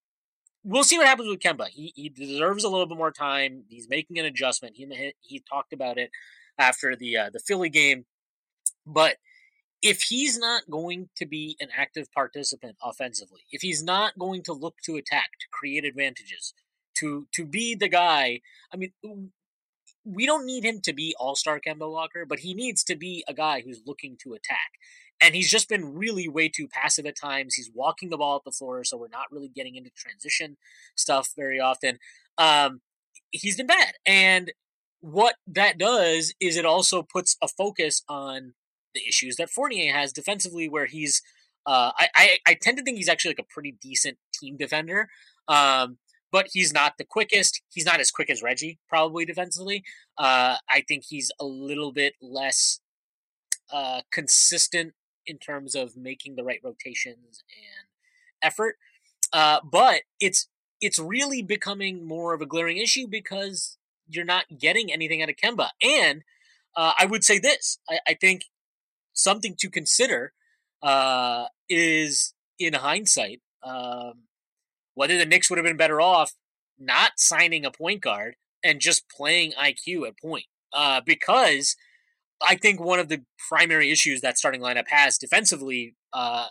we'll 0.64 0.84
see 0.84 0.98
what 0.98 1.06
happens 1.06 1.28
with 1.28 1.40
Kemba. 1.40 1.68
He 1.68 1.92
he 1.96 2.08
deserves 2.08 2.64
a 2.64 2.68
little 2.68 2.86
bit 2.86 2.98
more 2.98 3.12
time. 3.12 3.64
He's 3.68 3.88
making 3.88 4.18
an 4.18 4.24
adjustment. 4.24 4.76
He 4.76 5.14
he 5.20 5.40
talked 5.40 5.72
about 5.72 5.98
it 5.98 6.10
after 6.58 6.96
the 6.96 7.16
uh, 7.16 7.30
the 7.30 7.40
Philly 7.40 7.70
game, 7.70 8.04
but 8.86 9.16
if 9.82 10.02
he's 10.02 10.38
not 10.38 10.68
going 10.70 11.08
to 11.16 11.26
be 11.26 11.56
an 11.60 11.68
active 11.74 12.12
participant 12.12 12.76
offensively, 12.82 13.40
if 13.50 13.62
he's 13.62 13.82
not 13.82 14.18
going 14.18 14.42
to 14.42 14.52
look 14.52 14.76
to 14.84 14.96
attack, 14.96 15.30
to 15.40 15.46
create 15.50 15.84
advantages, 15.84 16.52
to 16.98 17.26
to 17.32 17.44
be 17.46 17.74
the 17.74 17.88
guy, 17.88 18.40
I 18.72 18.76
mean, 18.76 18.92
we 20.04 20.26
don't 20.26 20.46
need 20.46 20.64
him 20.64 20.80
to 20.82 20.92
be 20.92 21.14
All 21.18 21.34
Star 21.34 21.60
Kemba 21.60 21.90
Walker, 21.90 22.26
but 22.26 22.40
he 22.40 22.54
needs 22.54 22.84
to 22.84 22.96
be 22.96 23.24
a 23.26 23.34
guy 23.34 23.62
who's 23.62 23.82
looking 23.86 24.16
to 24.22 24.34
attack 24.34 24.72
and 25.20 25.34
he's 25.34 25.50
just 25.50 25.68
been 25.68 25.94
really 25.94 26.28
way 26.28 26.48
too 26.48 26.66
passive 26.68 27.06
at 27.06 27.16
times. 27.16 27.54
He's 27.54 27.70
walking 27.74 28.10
the 28.10 28.16
ball 28.16 28.36
up 28.36 28.44
the 28.44 28.50
floor, 28.50 28.84
so 28.84 28.96
we're 28.96 29.08
not 29.08 29.30
really 29.30 29.48
getting 29.48 29.76
into 29.76 29.90
transition 29.90 30.56
stuff 30.94 31.30
very 31.36 31.60
often. 31.60 31.98
Um, 32.38 32.80
he's 33.30 33.56
been 33.56 33.66
bad, 33.66 33.94
and 34.06 34.52
what 35.00 35.36
that 35.46 35.78
does 35.78 36.34
is 36.40 36.56
it 36.56 36.66
also 36.66 37.02
puts 37.02 37.36
a 37.42 37.48
focus 37.48 38.02
on 38.08 38.54
the 38.94 39.00
issues 39.06 39.36
that 39.36 39.50
Fournier 39.50 39.92
has 39.92 40.12
defensively, 40.12 40.68
where 40.68 40.86
he's. 40.86 41.22
Uh, 41.66 41.92
I, 41.94 42.08
I, 42.16 42.38
I 42.48 42.54
tend 42.54 42.78
to 42.78 42.82
think 42.82 42.96
he's 42.96 43.08
actually 43.08 43.32
like 43.32 43.46
a 43.46 43.52
pretty 43.54 43.76
decent 43.82 44.16
team 44.32 44.56
defender, 44.56 45.08
um, 45.46 45.98
but 46.32 46.48
he's 46.52 46.72
not 46.72 46.94
the 46.96 47.04
quickest. 47.04 47.60
He's 47.68 47.84
not 47.84 48.00
as 48.00 48.10
quick 48.10 48.30
as 48.30 48.42
Reggie, 48.42 48.78
probably 48.88 49.26
defensively. 49.26 49.84
Uh, 50.16 50.56
I 50.70 50.82
think 50.88 51.04
he's 51.06 51.30
a 51.38 51.44
little 51.44 51.92
bit 51.92 52.14
less 52.22 52.80
uh, 53.72 54.00
consistent 54.10 54.94
in 55.30 55.38
terms 55.38 55.74
of 55.74 55.96
making 55.96 56.36
the 56.36 56.44
right 56.44 56.60
rotations 56.62 57.42
and 57.48 57.88
effort. 58.42 58.76
Uh, 59.32 59.60
but 59.64 60.02
it's 60.20 60.48
it's 60.80 60.98
really 60.98 61.42
becoming 61.42 62.06
more 62.06 62.34
of 62.34 62.40
a 62.40 62.46
glaring 62.46 62.78
issue 62.78 63.06
because 63.06 63.78
you're 64.08 64.24
not 64.24 64.58
getting 64.58 64.92
anything 64.92 65.22
out 65.22 65.28
of 65.28 65.36
Kemba. 65.36 65.68
And 65.82 66.22
uh, 66.76 66.92
I 66.98 67.06
would 67.06 67.24
say 67.24 67.38
this: 67.38 67.78
I, 67.88 68.00
I 68.08 68.14
think 68.14 68.44
something 69.12 69.54
to 69.60 69.70
consider 69.70 70.32
uh, 70.82 71.46
is, 71.68 72.34
in 72.58 72.74
hindsight, 72.74 73.40
um, 73.62 74.24
whether 74.94 75.16
the 75.16 75.26
Knicks 75.26 75.48
would 75.50 75.58
have 75.58 75.66
been 75.66 75.76
better 75.76 76.00
off 76.00 76.32
not 76.78 77.12
signing 77.16 77.64
a 77.64 77.70
point 77.70 78.00
guard 78.00 78.36
and 78.64 78.80
just 78.80 79.08
playing 79.10 79.52
IQ 79.52 80.08
at 80.08 80.18
point, 80.18 80.46
uh, 80.72 81.00
because 81.04 81.76
I 82.46 82.56
think 82.56 82.80
one 82.80 82.98
of 82.98 83.08
the 83.08 83.22
primary 83.48 83.90
issues 83.90 84.20
that 84.22 84.38
starting 84.38 84.60
lineup 84.60 84.88
has 84.88 85.18
defensively 85.18 85.94
uh, 86.12 86.46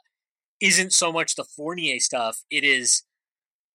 isn't 0.60 0.94
so 0.94 1.12
much 1.12 1.36
the 1.36 1.44
Fournier 1.44 2.00
stuff. 2.00 2.44
It 2.50 2.64
is 2.64 3.04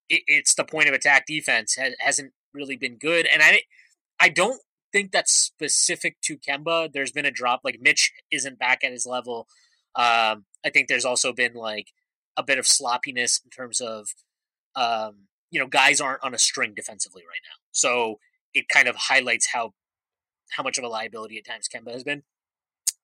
it, 0.09 0.23
it's 0.27 0.55
the 0.55 0.65
point 0.65 0.89
of 0.89 0.95
attack 0.95 1.27
defense 1.27 1.77
has, 1.77 1.95
hasn't 1.99 2.33
really 2.53 2.77
been 2.77 2.99
good, 2.99 3.27
and 3.33 3.43
I 3.43 3.63
I 4.21 4.29
don't 4.29 4.61
think 4.93 5.11
that's 5.11 5.33
specific 5.33 6.17
to 6.23 6.39
Kemba. 6.39 6.93
There's 6.93 7.13
been 7.13 7.27
a 7.27 7.31
drop. 7.31 7.61
Like 7.65 7.79
Mitch 7.81 8.13
isn't 8.31 8.59
back 8.59 8.85
at 8.85 8.93
his 8.93 9.07
level. 9.07 9.49
Um, 9.97 10.45
I 10.65 10.71
think 10.73 10.89
there's 10.89 11.05
also 11.05 11.33
been 11.33 11.55
like 11.55 11.89
a 12.37 12.43
bit 12.43 12.59
of 12.59 12.67
sloppiness 12.67 13.41
in 13.45 13.51
terms 13.51 13.81
of 13.81 14.09
um, 14.77 15.27
you 15.51 15.59
know 15.61 15.67
guys 15.67 16.01
aren't 16.01 16.23
on 16.23 16.35
a 16.35 16.39
string 16.39 16.75
defensively 16.75 17.23
right 17.23 17.43
now. 17.45 17.57
So 17.73 18.19
it 18.55 18.69
kind 18.69 18.89
of 18.89 18.97
highlights 18.97 19.49
how 19.53 19.73
how 20.51 20.63
much 20.63 20.79
of 20.79 20.85
a 20.85 20.89
liability 20.89 21.39
at 21.39 21.45
times 21.45 21.69
Kemba 21.69 21.93
has 21.93 22.05
been. 22.05 22.23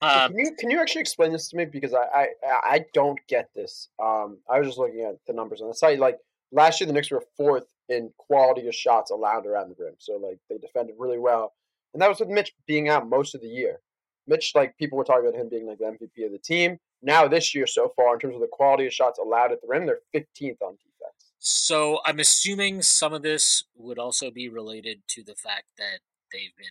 Um, 0.03 0.33
can 0.33 0.39
you 0.39 0.55
can 0.59 0.71
you 0.71 0.81
actually 0.81 1.03
explain 1.03 1.33
this 1.33 1.49
to 1.49 1.57
me 1.57 1.67
because 1.67 1.93
I 1.93 2.05
I, 2.15 2.27
I 2.65 2.85
don't 2.95 3.19
get 3.29 3.51
this. 3.55 3.89
Um, 4.03 4.39
I 4.49 4.59
was 4.59 4.69
just 4.69 4.79
looking 4.79 5.03
at 5.03 5.17
the 5.27 5.35
numbers 5.35 5.61
on 5.61 5.69
the 5.69 5.75
site. 5.75 5.99
Like 5.99 6.19
last 6.53 6.81
year, 6.81 6.87
the 6.87 6.93
Knicks 6.93 7.11
were 7.11 7.23
fourth 7.37 7.67
in 7.89 8.11
quality 8.17 8.67
of 8.67 8.75
shots 8.75 9.11
allowed 9.11 9.47
around 9.47 9.69
the 9.69 9.83
rim, 9.83 9.95
so 9.99 10.17
like 10.17 10.39
they 10.49 10.57
defended 10.57 10.95
really 10.99 11.19
well, 11.19 11.53
and 11.93 12.01
that 12.01 12.09
was 12.09 12.21
with 12.21 12.31
Mitch 12.31 12.53
being 12.67 12.89
out 12.89 13.09
most 13.09 13.35
of 13.35 13.43
the 13.43 13.49
year. 13.49 13.81
Mitch, 14.27 14.53
like 14.55 14.77
people 14.79 14.97
were 14.97 15.05
talking 15.05 15.29
about 15.29 15.39
him 15.39 15.49
being 15.49 15.67
like 15.67 15.79
the 15.79 15.85
MVP 15.85 16.25
of 16.25 16.33
the 16.33 16.39
team. 16.39 16.79
Now 17.03 17.29
this 17.29 17.55
year 17.55 17.67
so 17.67 17.93
far, 17.95 18.15
in 18.15 18.21
terms 18.21 18.35
of 18.35 18.41
the 18.41 18.49
quality 18.51 18.87
of 18.87 18.93
shots 18.93 19.19
allowed 19.19 19.53
at 19.53 19.61
the 19.61 19.69
rim, 19.69 19.87
they're 19.87 20.01
15th 20.15 20.63
on 20.63 20.77
defense. 20.77 21.33
So 21.39 22.01
I'm 22.05 22.21
assuming 22.21 22.83
some 22.83 23.13
of 23.13 23.23
this 23.23 23.65
would 23.75 23.99
also 23.99 24.31
be 24.31 24.49
related 24.49 25.03
to 25.09 25.25
the 25.25 25.35
fact 25.35 25.67
that 25.79 26.01
they've 26.33 26.57
been 26.57 26.67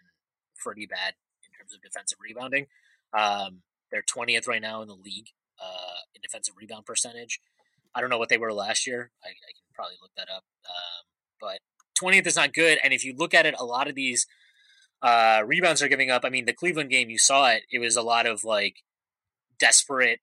pretty 0.59 0.85
bad 0.85 1.13
in 1.43 1.57
terms 1.57 1.73
of 1.73 1.81
defensive 1.81 2.17
rebounding. 2.21 2.67
Um, 3.17 3.61
they're 3.91 4.03
20th 4.03 4.47
right 4.47 4.61
now 4.61 4.81
in 4.81 4.87
the 4.87 4.95
league 4.95 5.29
uh, 5.61 6.01
in 6.15 6.21
defensive 6.21 6.55
rebound 6.57 6.85
percentage. 6.85 7.39
I 7.95 8.01
don't 8.01 8.09
know 8.09 8.19
what 8.19 8.29
they 8.29 8.37
were 8.37 8.53
last 8.53 8.85
year. 8.85 9.11
I, 9.23 9.29
I 9.29 9.31
can 9.31 9.73
probably 9.73 9.95
look 10.01 10.11
that 10.15 10.27
up. 10.29 10.43
Um, 10.65 11.05
but 11.41 11.59
20th 12.01 12.27
is 12.27 12.35
not 12.35 12.53
good. 12.53 12.77
And 12.83 12.93
if 12.93 13.03
you 13.03 13.15
look 13.15 13.33
at 13.33 13.45
it, 13.45 13.55
a 13.57 13.65
lot 13.65 13.87
of 13.87 13.95
these 13.95 14.27
uh, 15.01 15.41
rebounds 15.45 15.81
are 15.81 15.87
giving 15.87 16.11
up. 16.11 16.23
I 16.23 16.29
mean, 16.29 16.45
the 16.45 16.53
Cleveland 16.53 16.89
game, 16.89 17.09
you 17.09 17.17
saw 17.17 17.49
it. 17.49 17.63
It 17.71 17.79
was 17.79 17.95
a 17.95 18.01
lot 18.01 18.25
of 18.25 18.43
like 18.43 18.77
desperate, 19.57 20.19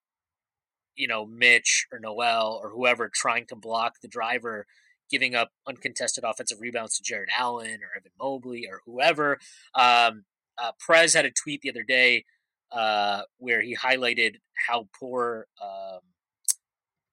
you 0.95 1.09
know, 1.09 1.27
Mitch 1.27 1.87
or 1.93 1.99
Noel 1.99 2.61
or 2.63 2.71
whoever 2.71 3.11
trying 3.13 3.47
to 3.47 3.57
block 3.57 4.01
the 4.01 4.09
driver, 4.09 4.67
giving 5.11 5.35
up 5.35 5.51
uncontested 5.67 6.25
offensive 6.25 6.61
rebounds 6.61 6.97
to 6.97 7.03
Jarrett 7.03 7.31
Allen 7.37 7.81
or 7.83 7.97
Evan 7.97 8.13
Mobley 8.19 8.67
or 8.71 8.81
whoever. 8.85 9.39
Um, 9.75 10.25
uh, 10.59 10.73
Prez 10.79 11.15
had 11.15 11.25
a 11.25 11.31
tweet 11.31 11.61
the 11.63 11.71
other 11.71 11.83
day 11.83 12.25
uh, 12.73 13.23
where 13.39 13.61
he 13.61 13.77
highlighted 13.77 14.37
how 14.69 14.89
poor 14.99 15.47
um, 15.63 16.01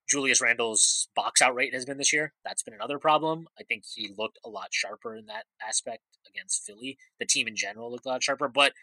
Julius 0.09 0.41
Randle's 0.41 1.07
box 1.15 1.41
out 1.41 1.55
rate 1.55 1.73
has 1.73 1.85
been 1.85 1.97
this 1.97 2.13
year. 2.13 2.33
That's 2.45 2.63
been 2.63 2.73
another 2.73 2.99
problem. 2.99 3.47
I 3.59 3.63
think 3.63 3.83
he 3.85 4.13
looked 4.17 4.39
a 4.45 4.49
lot 4.49 4.67
sharper 4.71 5.15
in 5.15 5.25
that 5.27 5.45
aspect 5.65 6.03
against 6.27 6.65
Philly. 6.65 6.97
The 7.19 7.25
team 7.25 7.47
in 7.47 7.55
general 7.55 7.91
looked 7.91 8.05
a 8.05 8.09
lot 8.09 8.23
sharper, 8.23 8.47
but 8.47 8.73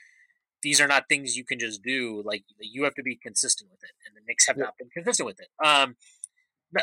these 0.62 0.80
are 0.80 0.88
not 0.88 1.08
things 1.08 1.36
you 1.36 1.44
can 1.44 1.58
just 1.58 1.82
do. 1.82 2.22
Like 2.24 2.44
you 2.58 2.84
have 2.84 2.94
to 2.94 3.02
be 3.02 3.16
consistent 3.16 3.70
with 3.70 3.82
it, 3.82 3.92
and 4.06 4.16
the 4.16 4.26
Knicks 4.26 4.46
have 4.46 4.56
yeah. 4.56 4.64
not 4.64 4.78
been 4.78 4.90
consistent 4.90 5.26
with 5.26 5.40
it. 5.40 5.48
Um, 5.64 5.96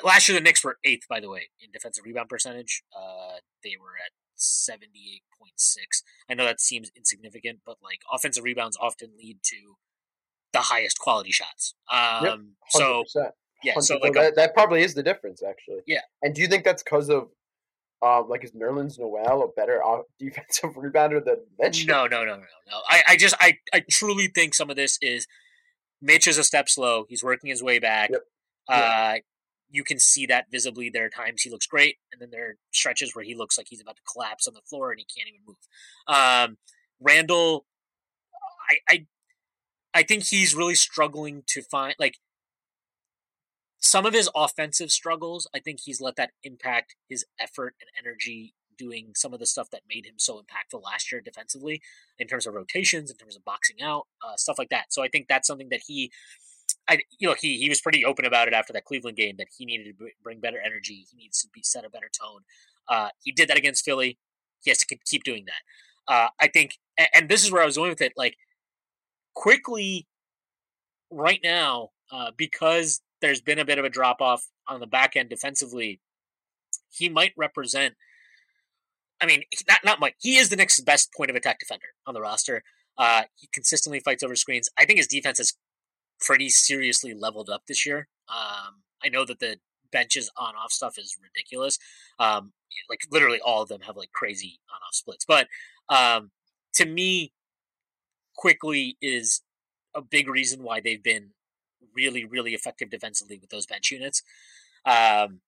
last 0.04 0.28
year 0.28 0.38
the 0.38 0.44
Knicks 0.44 0.64
were 0.64 0.78
eighth, 0.84 1.08
by 1.10 1.20
the 1.20 1.30
way, 1.30 1.50
in 1.60 1.72
defensive 1.72 2.04
rebound 2.06 2.30
percentage. 2.30 2.84
Uh, 2.96 3.38
they 3.64 3.76
were 3.80 3.96
at 4.04 4.12
seventy 4.36 5.12
eight 5.16 5.24
point 5.40 5.54
six. 5.58 6.04
I 6.30 6.34
know 6.34 6.46
that 6.46 6.60
seems 6.60 6.92
insignificant, 6.96 7.60
but 7.66 7.78
like 7.84 8.00
offensive 8.12 8.44
rebounds 8.44 8.78
often 8.80 9.12
lead 9.18 9.40
to 9.44 9.76
the 10.54 10.60
highest 10.60 11.00
quality 11.00 11.32
shots. 11.32 11.76
Um, 11.92 12.24
yep, 12.24 12.40
so 12.70 13.04
yeah, 13.64 13.80
so 13.80 13.98
like 13.98 14.14
that, 14.14 14.34
a, 14.34 14.36
that 14.36 14.54
probably 14.54 14.82
is 14.82 14.94
the 14.94 15.04
difference, 15.04 15.42
actually. 15.48 15.82
Yeah. 15.88 16.02
And 16.22 16.34
do 16.34 16.42
you 16.42 16.48
think 16.48 16.64
that's 16.64 16.84
because 16.84 17.10
of 17.10 17.30
um, 18.02 18.30
like 18.30 18.44
is 18.44 18.52
Nerlens 18.52 19.00
Noel 19.00 19.44
a 19.44 19.48
better 19.48 19.82
defensive 20.20 20.76
rebounder 20.76 21.24
than 21.24 21.38
Mitch? 21.60 21.86
No, 21.88 22.06
no, 22.08 22.24
no, 22.24 22.36
no, 22.36 22.42
no. 22.42 22.78
I, 22.88 23.02
I 23.10 23.18
just 23.18 23.36
I, 23.40 23.58
I 23.74 23.84
truly 23.90 24.28
think 24.28 24.54
some 24.54 24.70
of 24.70 24.76
this 24.76 24.98
is 25.02 25.28
Mitch 26.02 26.28
is 26.28 26.38
a 26.38 26.44
step 26.44 26.70
slow. 26.70 27.06
He's 27.10 27.24
working 27.24 27.50
his 27.50 27.64
way 27.64 27.80
back. 27.80 28.12
Yep. 28.12 28.22
Uh, 28.70 29.16
you 29.70 29.84
can 29.84 30.00
see 30.00 30.26
that 30.28 30.46
visibly. 30.52 30.90
There 30.90 31.06
are 31.06 31.10
times 31.10 31.42
he 31.42 31.50
looks 31.50 31.68
great, 31.68 31.98
and 32.12 32.22
then 32.22 32.30
there 32.32 32.50
are 32.50 32.56
stretches 32.72 33.16
where 33.16 33.26
he 33.26 33.36
looks 33.36 33.58
like 33.58 33.68
he's 33.70 33.82
about 33.82 33.98
to 33.98 34.02
collapse 34.12 34.48
on 34.48 34.54
the 34.54 34.62
floor 34.62 34.92
and 34.92 35.00
he 35.00 35.06
can't 35.06 35.30
even 35.30 35.42
move. 35.46 35.58
Um, 36.08 36.58
Randle, 37.00 37.66
I, 38.70 38.94
I, 38.94 39.06
I 39.94 40.04
think 40.04 40.24
he's 40.24 40.56
really 40.56 40.76
struggling 40.76 41.44
to 41.48 41.62
find 41.62 41.96
like 42.00 42.16
some 43.80 44.06
of 44.06 44.14
his 44.14 44.30
offensive 44.36 44.92
struggles, 44.92 45.48
I 45.56 45.60
think 45.60 45.80
he's 45.84 46.02
let 46.02 46.16
that 46.16 46.32
impact 46.44 46.96
his 47.10 47.26
effort 47.40 47.76
and 47.80 47.90
energy 48.00 48.54
doing 48.78 49.12
some 49.16 49.34
of 49.34 49.40
the 49.40 49.46
stuff 49.46 49.70
that 49.72 49.82
made 49.90 50.06
him 50.06 50.16
so 50.18 50.36
impactful 50.42 50.84
last 50.84 51.12
year 51.12 51.22
defensively 51.22 51.82
in 52.20 52.28
terms 52.28 52.46
of 52.46 52.54
rotations, 52.54 53.10
in 53.10 53.18
terms 53.18 53.36
of 53.36 53.44
boxing 53.44 53.82
out, 53.82 54.08
uh, 54.26 54.36
stuff 54.36 54.60
like 54.60 54.70
that. 54.70 54.94
So 54.94 55.04
I 55.04 55.08
think 55.08 55.28
that's 55.28 55.48
something 55.48 55.70
that 55.70 55.82
he, 55.88 56.12
I, 56.90 57.00
you 57.20 57.28
know, 57.28 57.36
he 57.40 57.58
he 57.58 57.70
was 57.70 57.82
pretty 57.82 58.06
open 58.06 58.26
about 58.26 58.48
it 58.48 58.54
after 58.54 58.74
that 58.74 58.86
Cleveland 58.86 59.18
game 59.18 59.36
that 59.38 59.48
he 59.58 59.66
needed 59.66 59.98
to 59.98 60.08
bring 60.24 60.40
better 60.40 60.60
energy. 60.64 61.06
He 61.10 61.18
needs 61.18 61.42
to 61.42 61.50
be 61.54 61.62
set 61.64 61.86
a 61.86 61.90
better 61.90 62.10
tone. 62.10 62.42
Uh, 62.88 63.10
he 63.24 63.32
did 63.32 63.50
that 63.50 63.58
against 63.58 63.84
Philly. 63.84 64.18
He 64.62 64.72
has 64.72 64.78
to 64.80 64.98
keep 65.06 65.24
doing 65.24 65.46
that. 65.46 66.14
Uh, 66.14 66.30
I 66.40 66.48
think, 66.48 66.78
and, 66.98 67.10
and 67.14 67.30
this 67.30 67.44
is 67.44 67.52
where 67.52 67.62
I 67.62 67.66
was 67.66 67.78
going 67.78 67.90
with 67.90 68.02
it. 68.02 68.14
Like 68.16 68.38
Quickley, 69.34 70.08
right 71.12 71.40
now, 71.44 71.90
uh, 72.12 72.32
because 72.38 73.02
there's 73.22 73.42
been 73.42 73.60
a 73.60 73.66
bit 73.66 73.80
of 73.80 73.86
a 73.86 73.90
drop 73.90 74.22
off 74.22 74.48
on 74.68 74.80
the 74.80 74.88
back 74.88 75.16
end 75.16 75.30
defensively. 75.30 76.00
He 76.90 77.10
might 77.10 77.34
represent. 77.36 77.96
I 79.20 79.26
mean, 79.26 79.44
not 79.68 79.80
not 79.84 80.00
Mike. 80.00 80.16
He 80.20 80.38
is 80.38 80.50
the 80.50 80.56
next 80.56 80.80
best 80.82 81.14
point 81.14 81.30
of 81.30 81.36
attack 81.36 81.60
defender 81.60 81.88
on 82.06 82.14
the 82.14 82.22
roster. 82.22 82.64
Uh, 82.98 83.24
he 83.36 83.48
consistently 83.52 84.00
fights 84.00 84.24
over 84.24 84.36
screens. 84.36 84.70
I 84.78 84.86
think 84.86 84.98
his 84.98 85.08
defense 85.08 85.40
is 85.40 85.54
pretty 86.20 86.50
seriously 86.50 87.14
leveled 87.14 87.50
up 87.50 87.64
this 87.68 87.86
year. 87.86 88.08
Um, 88.30 88.82
I 89.04 89.10
know 89.10 89.26
that 89.26 89.40
the 89.40 89.58
benches 89.92 90.30
on 90.38 90.56
off 90.56 90.72
stuff 90.72 90.98
is 90.98 91.18
ridiculous. 91.22 91.78
Um, 92.20 92.52
like 92.90 93.02
literally 93.12 93.40
all 93.40 93.62
of 93.62 93.70
them 93.70 93.82
have 93.82 93.98
like 93.98 94.12
crazy 94.12 94.60
on 94.70 94.78
off 94.78 94.94
splits. 94.94 95.26
But 95.26 95.48
um, 95.90 96.32
to 96.76 96.86
me, 96.86 97.32
Quickley 98.36 98.98
is 99.02 99.42
a 99.96 100.02
big 100.02 100.28
reason 100.28 100.64
why 100.64 100.80
they've 100.80 101.02
been 101.02 101.30
really, 101.96 102.26
really 102.26 102.54
effective 102.54 102.90
defensively 102.90 103.38
with 103.40 103.50
those 103.50 103.66
bench 103.66 103.92
units. 103.92 104.22
Um, 104.86 105.42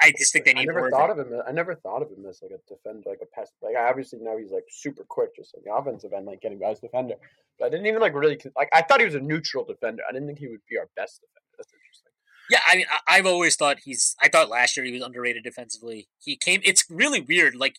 I 0.00 0.12
just 0.16 0.32
think 0.32 0.44
they 0.44 0.52
need. 0.52 0.68
I 0.68 0.72
never 0.72 0.90
thought 0.90 1.10
of 1.10 1.18
him. 1.18 1.40
I 1.46 1.52
never 1.52 1.74
thought 1.74 2.02
of 2.02 2.10
him 2.10 2.24
as 2.28 2.40
like 2.42 2.52
a 2.52 2.60
defender, 2.68 3.10
like 3.10 3.20
a 3.22 3.26
pass. 3.26 3.50
Like 3.62 3.76
I 3.76 3.88
obviously 3.88 4.20
know 4.20 4.36
he's 4.38 4.52
like 4.52 4.64
super 4.70 5.04
quick, 5.04 5.34
just 5.36 5.54
like 5.54 5.64
the 5.64 5.74
offensive 5.74 6.12
end, 6.12 6.26
like 6.26 6.40
getting 6.40 6.58
guys 6.58 6.80
defender. 6.80 7.14
But 7.58 7.66
I 7.66 7.68
didn't 7.70 7.86
even 7.86 8.00
like 8.00 8.14
really 8.14 8.38
like. 8.56 8.68
I 8.72 8.82
thought 8.82 9.00
he 9.00 9.06
was 9.06 9.14
a 9.14 9.20
neutral 9.20 9.64
defender. 9.64 10.02
I 10.08 10.12
didn't 10.12 10.28
think 10.28 10.38
he 10.38 10.48
would 10.48 10.60
be 10.68 10.78
our 10.78 10.88
best 10.96 11.20
defender. 11.20 11.40
That's 11.56 11.72
interesting. 11.72 12.12
Yeah, 12.50 12.60
I 12.66 12.76
mean, 12.76 12.86
I've 13.08 13.26
always 13.26 13.56
thought 13.56 13.78
he's. 13.84 14.14
I 14.22 14.28
thought 14.28 14.48
last 14.48 14.76
year 14.76 14.84
he 14.84 14.92
was 14.92 15.02
underrated 15.02 15.42
defensively. 15.42 16.08
He 16.18 16.36
came. 16.36 16.60
It's 16.64 16.84
really 16.88 17.20
weird. 17.20 17.56
Like 17.56 17.76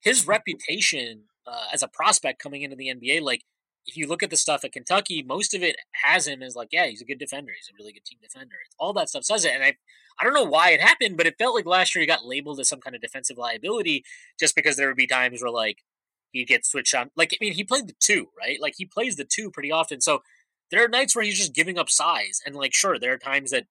his 0.00 0.26
reputation 0.26 1.24
uh, 1.46 1.66
as 1.72 1.82
a 1.82 1.88
prospect 1.88 2.42
coming 2.42 2.62
into 2.62 2.76
the 2.76 2.88
NBA, 2.88 3.22
like 3.22 3.42
if 3.86 3.96
you 3.96 4.06
look 4.06 4.22
at 4.22 4.30
the 4.30 4.36
stuff 4.36 4.64
at 4.64 4.72
Kentucky, 4.72 5.22
most 5.22 5.54
of 5.54 5.62
it 5.62 5.76
has 6.04 6.26
him 6.26 6.42
as 6.42 6.54
like, 6.54 6.68
yeah, 6.72 6.86
he's 6.86 7.00
a 7.00 7.06
good 7.06 7.18
defender. 7.18 7.52
He's 7.56 7.70
a 7.70 7.76
really 7.78 7.92
good 7.92 8.04
team 8.04 8.18
defender. 8.22 8.56
All 8.78 8.92
that 8.92 9.08
stuff 9.08 9.24
says 9.24 9.44
it. 9.44 9.52
And 9.54 9.64
I, 9.64 9.76
I 10.20 10.24
don't 10.24 10.34
know 10.34 10.44
why 10.44 10.70
it 10.70 10.80
happened, 10.80 11.16
but 11.16 11.26
it 11.26 11.38
felt 11.38 11.54
like 11.54 11.64
last 11.64 11.94
year 11.94 12.00
he 12.00 12.06
got 12.06 12.26
labeled 12.26 12.60
as 12.60 12.68
some 12.68 12.80
kind 12.80 12.94
of 12.94 13.02
defensive 13.02 13.38
liability 13.38 14.04
just 14.38 14.54
because 14.54 14.76
there 14.76 14.88
would 14.88 14.96
be 14.96 15.06
times 15.06 15.42
where 15.42 15.50
like 15.50 15.78
he'd 16.32 16.48
get 16.48 16.66
switched 16.66 16.94
on. 16.94 17.10
Like, 17.16 17.32
I 17.32 17.38
mean, 17.40 17.54
he 17.54 17.64
played 17.64 17.88
the 17.88 17.94
two, 17.98 18.28
right? 18.38 18.60
Like 18.60 18.74
he 18.76 18.84
plays 18.84 19.16
the 19.16 19.24
two 19.24 19.50
pretty 19.50 19.72
often. 19.72 20.00
So 20.00 20.22
there 20.70 20.84
are 20.84 20.88
nights 20.88 21.16
where 21.16 21.24
he's 21.24 21.38
just 21.38 21.54
giving 21.54 21.78
up 21.78 21.88
size. 21.88 22.40
And 22.44 22.54
like, 22.54 22.74
sure, 22.74 22.98
there 22.98 23.14
are 23.14 23.18
times 23.18 23.52
that 23.52 23.64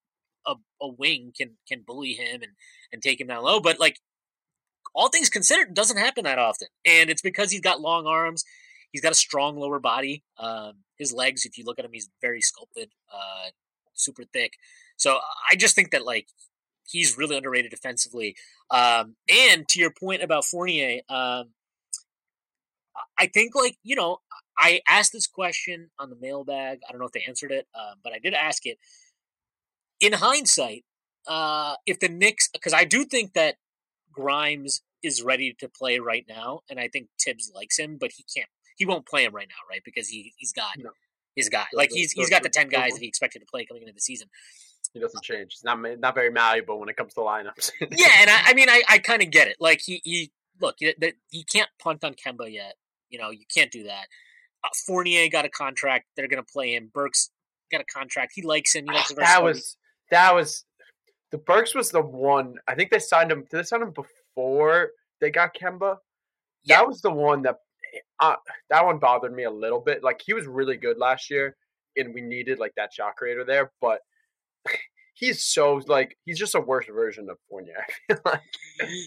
a, 0.47 0.55
a 0.81 0.87
wing 0.87 1.31
can, 1.37 1.57
can 1.67 1.83
bully 1.85 2.13
him 2.13 2.41
and, 2.41 2.53
and 2.91 3.03
take 3.03 3.21
him 3.21 3.27
down 3.27 3.43
low. 3.43 3.59
But 3.59 3.79
like, 3.79 3.99
all 4.95 5.09
things 5.09 5.29
considered, 5.29 5.75
doesn't 5.75 5.97
happen 5.97 6.23
that 6.23 6.39
often. 6.39 6.69
And 6.83 7.11
it's 7.11 7.21
because 7.21 7.51
he's 7.51 7.61
got 7.61 7.81
long 7.81 8.07
arms 8.07 8.43
he's 8.91 9.01
got 9.01 9.11
a 9.11 9.15
strong 9.15 9.57
lower 9.57 9.79
body. 9.79 10.23
Um, 10.37 10.83
his 10.97 11.13
legs, 11.13 11.45
if 11.45 11.57
you 11.57 11.63
look 11.65 11.79
at 11.79 11.85
him, 11.85 11.93
he's 11.93 12.09
very 12.21 12.41
sculpted, 12.41 12.89
uh, 13.13 13.49
super 13.93 14.23
thick. 14.23 14.53
So 14.97 15.19
I 15.49 15.55
just 15.55 15.75
think 15.75 15.91
that 15.91 16.05
like 16.05 16.27
he's 16.87 17.17
really 17.17 17.37
underrated 17.37 17.71
defensively. 17.71 18.35
Um, 18.71 19.15
and 19.29 19.67
to 19.69 19.79
your 19.79 19.91
point 19.91 20.23
about 20.23 20.45
Fournier, 20.45 21.01
um, 21.09 21.49
I 23.19 23.27
think 23.27 23.55
like 23.55 23.77
you 23.83 23.95
know 23.95 24.19
I 24.57 24.81
asked 24.87 25.13
this 25.13 25.27
question 25.27 25.91
on 25.99 26.09
the 26.09 26.17
mailbag. 26.19 26.79
I 26.87 26.91
don't 26.91 26.99
know 26.99 27.07
if 27.07 27.11
they 27.11 27.25
answered 27.27 27.51
it, 27.51 27.67
uh, 27.75 27.93
but 28.03 28.13
I 28.13 28.19
did 28.19 28.33
ask 28.33 28.65
it. 28.65 28.77
In 29.99 30.13
hindsight, 30.13 30.83
uh, 31.27 31.75
if 31.85 31.99
the 31.99 32.09
Knicks, 32.09 32.49
because 32.51 32.73
I 32.73 32.83
do 32.85 33.03
think 33.03 33.33
that 33.33 33.55
Grimes 34.11 34.81
is 35.03 35.21
ready 35.21 35.55
to 35.59 35.69
play 35.69 35.99
right 35.99 36.25
now, 36.27 36.61
and 36.69 36.79
I 36.79 36.87
think 36.87 37.07
Thibs 37.19 37.51
likes 37.53 37.77
him, 37.77 37.97
but 37.99 38.11
he 38.15 38.23
can't 38.35 38.49
he 38.77 38.85
won't 38.85 39.05
play 39.05 39.25
him 39.25 39.33
right 39.33 39.47
now, 39.49 39.55
right? 39.69 39.81
Because 39.83 40.07
he 40.07 40.33
he's 40.37 40.53
got 40.53 40.77
no. 40.77 40.91
his 41.35 41.49
guy. 41.49 41.65
Like 41.73 41.91
he's 41.91 42.11
he's 42.11 42.29
got 42.29 42.43
the 42.43 42.49
ten 42.49 42.69
guys 42.69 42.93
that 42.93 43.01
he 43.01 43.07
expected 43.07 43.39
to 43.39 43.45
play 43.45 43.65
coming 43.65 43.83
into 43.83 43.93
the 43.93 43.99
season. 43.99 44.29
He 44.93 44.99
doesn't 44.99 45.23
change. 45.23 45.53
He's 45.53 45.63
not 45.63 45.79
not 45.99 46.15
very 46.15 46.29
malleable 46.29 46.79
when 46.79 46.89
it 46.89 46.95
comes 46.95 47.13
to 47.15 47.21
lineups. 47.21 47.71
yeah, 47.81 48.21
and 48.21 48.29
I, 48.29 48.41
I 48.47 48.53
mean 48.53 48.69
I, 48.69 48.83
I 48.87 48.97
kind 48.99 49.21
of 49.21 49.31
get 49.31 49.47
it. 49.47 49.57
Like 49.59 49.81
he 49.83 50.01
he 50.03 50.31
look 50.61 50.75
he, 50.79 50.93
he 51.29 51.43
can't 51.43 51.69
punt 51.79 52.03
on 52.03 52.13
Kemba 52.13 52.51
yet. 52.51 52.75
You 53.09 53.19
know 53.19 53.31
you 53.31 53.45
can't 53.53 53.71
do 53.71 53.83
that. 53.83 54.05
Uh, 54.63 54.69
Fournier 54.85 55.29
got 55.29 55.45
a 55.45 55.49
contract. 55.49 56.05
They're 56.15 56.27
gonna 56.27 56.43
play 56.43 56.75
him. 56.75 56.91
Burks 56.93 57.31
got 57.71 57.81
a 57.81 57.85
contract. 57.85 58.33
He 58.35 58.41
likes 58.41 58.75
him. 58.75 58.85
He 58.85 58.93
likes 58.93 59.13
that 59.13 59.43
was 59.43 59.77
that 60.11 60.33
was 60.33 60.65
the 61.31 61.37
Burks 61.37 61.75
was 61.75 61.89
the 61.89 62.01
one. 62.01 62.55
I 62.67 62.75
think 62.75 62.91
they 62.91 62.99
signed 62.99 63.31
him. 63.31 63.41
Did 63.49 63.57
they 63.57 63.63
sign 63.63 63.81
him 63.81 63.91
before 63.91 64.91
they 65.19 65.29
got 65.29 65.55
Kemba? 65.55 65.97
Yeah. 66.63 66.77
That 66.77 66.87
was 66.87 67.01
the 67.01 67.11
one 67.11 67.41
that 67.43 67.57
uh, 68.19 68.35
that 68.69 68.85
one 68.85 68.99
bothered 68.99 69.33
me 69.33 69.43
a 69.43 69.51
little 69.51 69.79
bit. 69.79 70.03
Like 70.03 70.21
he 70.25 70.33
was 70.33 70.45
really 70.45 70.77
good 70.77 70.97
last 70.97 71.29
year, 71.29 71.55
and 71.95 72.13
we 72.13 72.21
needed 72.21 72.59
like 72.59 72.73
that 72.75 72.93
shot 72.93 73.15
creator 73.15 73.43
there, 73.43 73.71
but 73.81 74.01
he's 75.13 75.43
so 75.43 75.81
like 75.87 76.17
he's 76.25 76.39
just 76.39 76.55
a 76.55 76.61
worse 76.61 76.85
version 76.87 77.29
of 77.29 77.37
Fournier. 77.49 77.85
I 78.09 78.13
feel 78.13 78.21
like. 78.25 78.41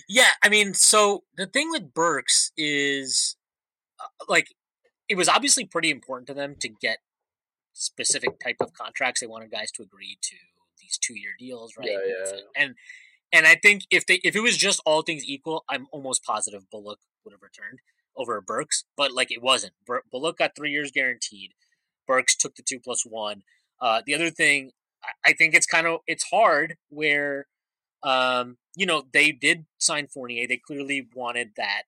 Yeah, 0.09 0.31
I 0.43 0.49
mean, 0.49 0.75
so 0.75 1.25
the 1.37 1.47
thing 1.47 1.71
with 1.71 1.95
Burks 1.95 2.53
is 2.57 3.37
uh, 4.01 4.25
like 4.29 4.49
it 5.09 5.17
was 5.17 5.29
obviously 5.29 5.65
pretty 5.65 5.91
important 5.91 6.29
to 6.29 6.35
them 6.35 6.57
to 6.61 6.69
get 6.69 6.99
specific 7.73 8.39
type 8.41 8.57
of 8.61 8.73
contracts. 8.73 9.21
They 9.21 9.27
wanted 9.27 9.51
guys 9.51 9.71
to 9.73 9.83
agree 9.83 10.19
to 10.21 10.37
these 10.81 10.99
two 10.99 11.19
year 11.19 11.33
deals, 11.39 11.75
right? 11.79 11.89
Yeah, 11.91 11.99
yeah. 12.33 12.41
And 12.57 12.75
and 13.33 13.47
I 13.47 13.55
think 13.55 13.85
if 13.91 14.07
they 14.07 14.17
if 14.25 14.35
it 14.35 14.41
was 14.41 14.57
just 14.57 14.81
all 14.85 15.03
things 15.03 15.25
equal, 15.25 15.65
I'm 15.69 15.87
almost 15.93 16.25
positive 16.25 16.69
Bullock 16.71 16.99
would 17.25 17.33
have 17.33 17.43
returned 17.43 17.81
over 18.17 18.41
Burks, 18.41 18.85
but 18.97 19.13
like 19.13 19.31
it 19.31 19.43
wasn't. 19.43 19.73
Bullock 20.11 20.39
got 20.39 20.55
three 20.57 20.71
years 20.71 20.91
guaranteed. 20.91 21.53
Burks 22.07 22.37
took 22.37 22.57
the 22.57 22.63
two 22.63 22.81
plus 22.81 23.05
one. 23.05 23.43
Uh, 23.81 24.03
the 24.05 24.15
other 24.15 24.31
thing, 24.31 24.73
I, 25.03 25.31
I 25.31 25.33
think 25.33 25.55
it's 25.55 25.67
kind 25.67 25.87
of 25.87 26.01
it's 26.07 26.25
hard 26.25 26.77
where, 26.89 27.47
um, 28.03 28.59
you 28.77 28.87
know, 28.87 29.05
they 29.13 29.33
did 29.33 29.67
sign 29.79 30.07
Fournier. 30.09 30.47
They 30.47 30.59
clearly 30.59 31.09
wanted 31.15 31.53
that. 31.57 31.83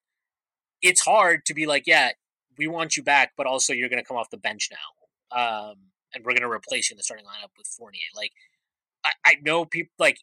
It's 0.81 1.03
hard 1.03 1.45
to 1.47 1.55
be 1.55 1.67
like, 1.67 1.85
yeah, 1.87 2.11
we 2.59 2.67
want 2.67 2.97
you 2.97 3.03
back, 3.03 3.33
but 3.37 3.47
also 3.47 3.73
you're 3.73 3.89
going 3.89 4.03
to 4.03 4.07
come 4.07 4.17
off 4.17 4.31
the 4.31 4.37
bench 4.37 4.69
now, 4.71 5.39
um, 5.71 5.77
and 6.15 6.25
we're 6.25 6.33
going 6.33 6.43
to 6.43 6.51
replace 6.51 6.91
you 6.91 6.95
in 6.95 6.99
the 6.99 7.03
starting 7.03 7.27
lineup 7.27 7.51
with 7.57 7.67
Fournier. 7.67 8.01
Like, 8.17 8.33
I, 9.05 9.11
I 9.25 9.35
know 9.43 9.65
people 9.65 9.93
like 9.99 10.19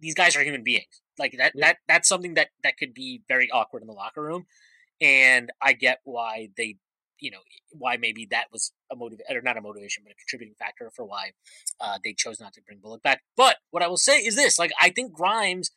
these 0.00 0.14
guys 0.14 0.36
are 0.36 0.42
human 0.42 0.62
beings. 0.62 1.02
Like 1.18 1.36
that 1.38 1.52
Yeah. 1.54 1.66
that 1.68 1.76
that's 1.88 2.08
something 2.08 2.34
that 2.34 2.48
that 2.62 2.76
could 2.76 2.92
be 2.94 3.22
very 3.28 3.50
awkward 3.50 3.82
in 3.82 3.86
the 3.88 3.94
locker 3.94 4.22
room, 4.22 4.46
and 5.00 5.50
I 5.60 5.72
get 5.72 6.00
why 6.04 6.50
they, 6.56 6.76
you 7.20 7.30
know, 7.30 7.38
why 7.72 7.96
maybe 7.96 8.26
that 8.30 8.46
was 8.52 8.72
a 8.90 8.96
motive 8.96 9.20
or 9.28 9.40
not 9.40 9.56
a 9.56 9.60
motivation, 9.60 10.02
but 10.04 10.12
a 10.12 10.16
contributing 10.16 10.54
factor 10.58 10.90
for 10.94 11.04
why 11.04 11.32
uh, 11.80 11.98
they 12.02 12.12
chose 12.12 12.40
not 12.40 12.52
to 12.54 12.62
bring 12.62 12.78
Bullock 12.78 13.02
back. 13.02 13.22
But 13.36 13.56
what 13.70 13.82
I 13.82 13.88
will 13.88 13.96
say 13.96 14.18
is 14.18 14.36
this: 14.36 14.58
like 14.58 14.72
I 14.80 14.90
think 14.90 15.12
Grimes, 15.12 15.70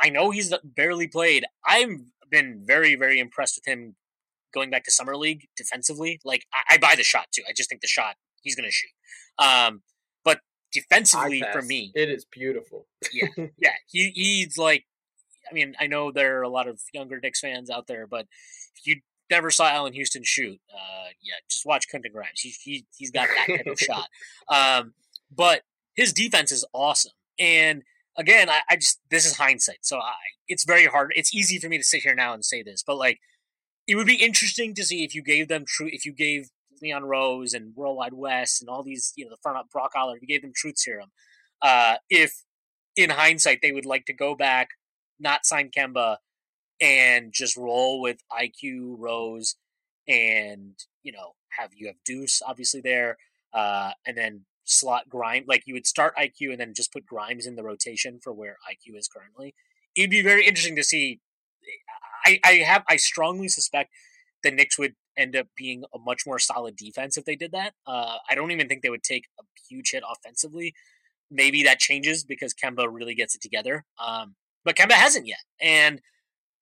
I 0.00 0.10
know 0.10 0.30
he's 0.30 0.52
barely 0.62 1.06
played. 1.06 1.44
I've 1.66 2.00
been 2.30 2.62
very 2.64 2.94
very 2.94 3.18
impressed 3.18 3.56
with 3.56 3.66
him 3.66 3.96
going 4.54 4.70
back 4.70 4.84
to 4.84 4.90
summer 4.90 5.16
league 5.16 5.48
defensively. 5.56 6.20
Like 6.24 6.46
I, 6.52 6.74
I 6.74 6.78
buy 6.78 6.94
the 6.96 7.02
shot 7.02 7.26
too. 7.32 7.42
I 7.48 7.52
just 7.52 7.68
think 7.68 7.80
the 7.80 7.88
shot 7.88 8.16
he's 8.42 8.54
going 8.54 8.68
to 8.68 8.72
shoot. 8.72 8.90
Um, 9.38 9.82
but 10.24 10.40
defensively 10.72 11.42
for 11.52 11.62
me, 11.62 11.92
it 11.94 12.08
is 12.08 12.24
beautiful. 12.24 12.86
Yeah, 13.12 13.28
yeah, 13.58 13.72
he 13.90 14.10
he's 14.14 14.56
like, 14.56 14.84
I 15.48 15.54
mean, 15.54 15.74
I 15.78 15.86
know 15.86 16.10
there 16.10 16.38
are 16.38 16.42
a 16.42 16.48
lot 16.48 16.68
of 16.68 16.80
younger 16.92 17.20
Knicks 17.20 17.40
fans 17.40 17.70
out 17.70 17.86
there, 17.86 18.06
but 18.06 18.26
if 18.76 18.86
you 18.86 19.00
never 19.30 19.50
saw 19.50 19.68
Allan 19.68 19.92
Houston 19.92 20.22
shoot, 20.22 20.60
uh, 20.72 21.08
yeah, 21.22 21.34
just 21.50 21.66
watch 21.66 21.88
Quentin 21.88 22.12
Grimes. 22.12 22.40
He, 22.40 22.54
he 22.62 22.86
he's 22.96 23.10
got 23.10 23.28
that 23.28 23.56
type 23.56 23.66
of 23.66 23.78
shot. 23.78 24.08
Um, 24.48 24.92
but 25.34 25.62
his 25.94 26.12
defense 26.12 26.52
is 26.52 26.64
awesome, 26.72 27.12
and 27.38 27.82
again, 28.16 28.50
I, 28.50 28.60
I 28.68 28.76
just 28.76 29.00
this 29.10 29.26
is 29.26 29.36
hindsight, 29.36 29.78
so 29.82 29.98
I 29.98 30.12
it's 30.48 30.64
very 30.64 30.86
hard. 30.86 31.12
It's 31.16 31.34
easy 31.34 31.58
for 31.58 31.68
me 31.68 31.78
to 31.78 31.84
sit 31.84 32.02
here 32.02 32.14
now 32.14 32.34
and 32.34 32.44
say 32.44 32.62
this, 32.62 32.82
but 32.86 32.96
like, 32.96 33.20
it 33.86 33.96
would 33.96 34.06
be 34.06 34.16
interesting 34.16 34.74
to 34.74 34.84
see 34.84 35.04
if 35.04 35.14
you 35.14 35.22
gave 35.22 35.48
them 35.48 35.64
true, 35.66 35.88
if 35.90 36.04
you 36.04 36.12
gave 36.12 36.50
Leon 36.82 37.04
Rose 37.04 37.54
and 37.54 37.74
World 37.74 37.96
Wide 37.96 38.12
Wes 38.14 38.60
and 38.60 38.68
all 38.68 38.82
these, 38.82 39.12
you 39.16 39.24
know, 39.24 39.30
the 39.30 39.38
front 39.42 39.58
up 39.58 39.70
Brock 39.70 39.92
if 39.94 40.22
you 40.22 40.28
gave 40.28 40.42
them 40.42 40.52
truth 40.54 40.78
serum, 40.78 41.10
uh, 41.62 41.96
if 42.10 42.44
in 42.96 43.10
hindsight 43.10 43.60
they 43.62 43.72
would 43.72 43.86
like 43.86 44.06
to 44.06 44.12
go 44.12 44.34
back, 44.34 44.68
not 45.18 45.46
sign 45.46 45.70
Kemba, 45.70 46.16
and 46.80 47.32
just 47.32 47.56
roll 47.56 48.00
with 48.00 48.18
IQ 48.32 48.96
Rose, 48.98 49.56
and 50.08 50.74
you 51.02 51.12
know 51.12 51.34
have 51.58 51.70
you 51.74 51.86
have 51.86 51.96
Deuce 52.04 52.42
obviously 52.42 52.80
there, 52.80 53.18
uh, 53.52 53.92
and 54.06 54.16
then 54.16 54.44
slot 54.64 55.08
Grimes 55.08 55.46
like 55.46 55.62
you 55.66 55.74
would 55.74 55.86
start 55.86 56.16
IQ 56.16 56.50
and 56.50 56.60
then 56.60 56.74
just 56.74 56.92
put 56.92 57.06
Grimes 57.06 57.46
in 57.46 57.56
the 57.56 57.62
rotation 57.62 58.18
for 58.22 58.32
where 58.32 58.56
IQ 58.70 58.98
is 58.98 59.08
currently. 59.08 59.54
It'd 59.94 60.10
be 60.10 60.22
very 60.22 60.46
interesting 60.46 60.76
to 60.76 60.84
see. 60.84 61.20
I, 62.26 62.40
I 62.44 62.52
have 62.66 62.84
I 62.88 62.96
strongly 62.96 63.48
suspect 63.48 63.90
the 64.42 64.50
Knicks 64.50 64.78
would 64.78 64.94
end 65.16 65.36
up 65.36 65.46
being 65.56 65.84
a 65.94 65.98
much 65.98 66.26
more 66.26 66.38
solid 66.38 66.76
defense 66.76 67.16
if 67.16 67.24
they 67.24 67.36
did 67.36 67.52
that. 67.52 67.74
Uh, 67.86 68.16
I 68.28 68.34
don't 68.34 68.50
even 68.50 68.68
think 68.68 68.82
they 68.82 68.90
would 68.90 69.02
take 69.02 69.26
a 69.38 69.44
huge 69.68 69.92
hit 69.92 70.02
offensively. 70.10 70.74
Maybe 71.30 71.62
that 71.64 71.78
changes 71.78 72.24
because 72.24 72.54
Kemba 72.54 72.86
really 72.90 73.14
gets 73.14 73.34
it 73.34 73.40
together. 73.40 73.84
Um, 74.04 74.34
but 74.64 74.76
Kemba 74.76 74.92
hasn't 74.92 75.26
yet, 75.26 75.44
and 75.60 76.00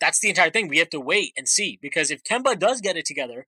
that's 0.00 0.18
the 0.20 0.28
entire 0.28 0.50
thing. 0.50 0.68
We 0.68 0.78
have 0.78 0.90
to 0.90 1.00
wait 1.00 1.32
and 1.36 1.48
see 1.48 1.78
because 1.80 2.10
if 2.10 2.24
Kemba 2.24 2.58
does 2.58 2.80
get 2.80 2.96
it 2.96 3.06
together, 3.06 3.46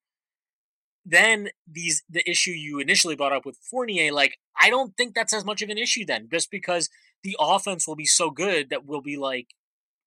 then 1.04 1.50
these 1.70 2.02
the 2.08 2.28
issue 2.28 2.52
you 2.52 2.78
initially 2.78 3.16
brought 3.16 3.32
up 3.32 3.44
with 3.44 3.58
Fournier, 3.58 4.12
like 4.12 4.38
I 4.58 4.70
don't 4.70 4.96
think 4.96 5.14
that's 5.14 5.34
as 5.34 5.44
much 5.44 5.62
of 5.62 5.68
an 5.68 5.78
issue 5.78 6.04
then, 6.06 6.28
just 6.30 6.50
because 6.50 6.88
the 7.22 7.36
offense 7.40 7.86
will 7.86 7.96
be 7.96 8.06
so 8.06 8.30
good 8.30 8.70
that 8.70 8.86
we'll 8.86 9.02
be 9.02 9.16
like, 9.16 9.48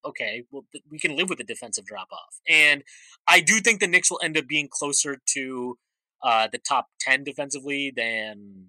okay, 0.06 0.44
well 0.50 0.66
we 0.90 0.98
can 0.98 1.16
live 1.16 1.30
with 1.30 1.38
the 1.38 1.44
defensive 1.44 1.86
drop 1.86 2.08
off, 2.12 2.40
and 2.48 2.84
I 3.28 3.42
do 3.42 3.60
think 3.60 3.80
the 3.80 3.88
Knicks 3.88 4.10
will 4.10 4.22
end 4.24 4.38
up 4.38 4.48
being 4.48 4.70
closer 4.72 5.18
to 5.34 5.78
uh, 6.24 6.48
the 6.52 6.58
top 6.58 6.88
ten 7.00 7.24
defensively 7.24 7.92
than 7.96 8.68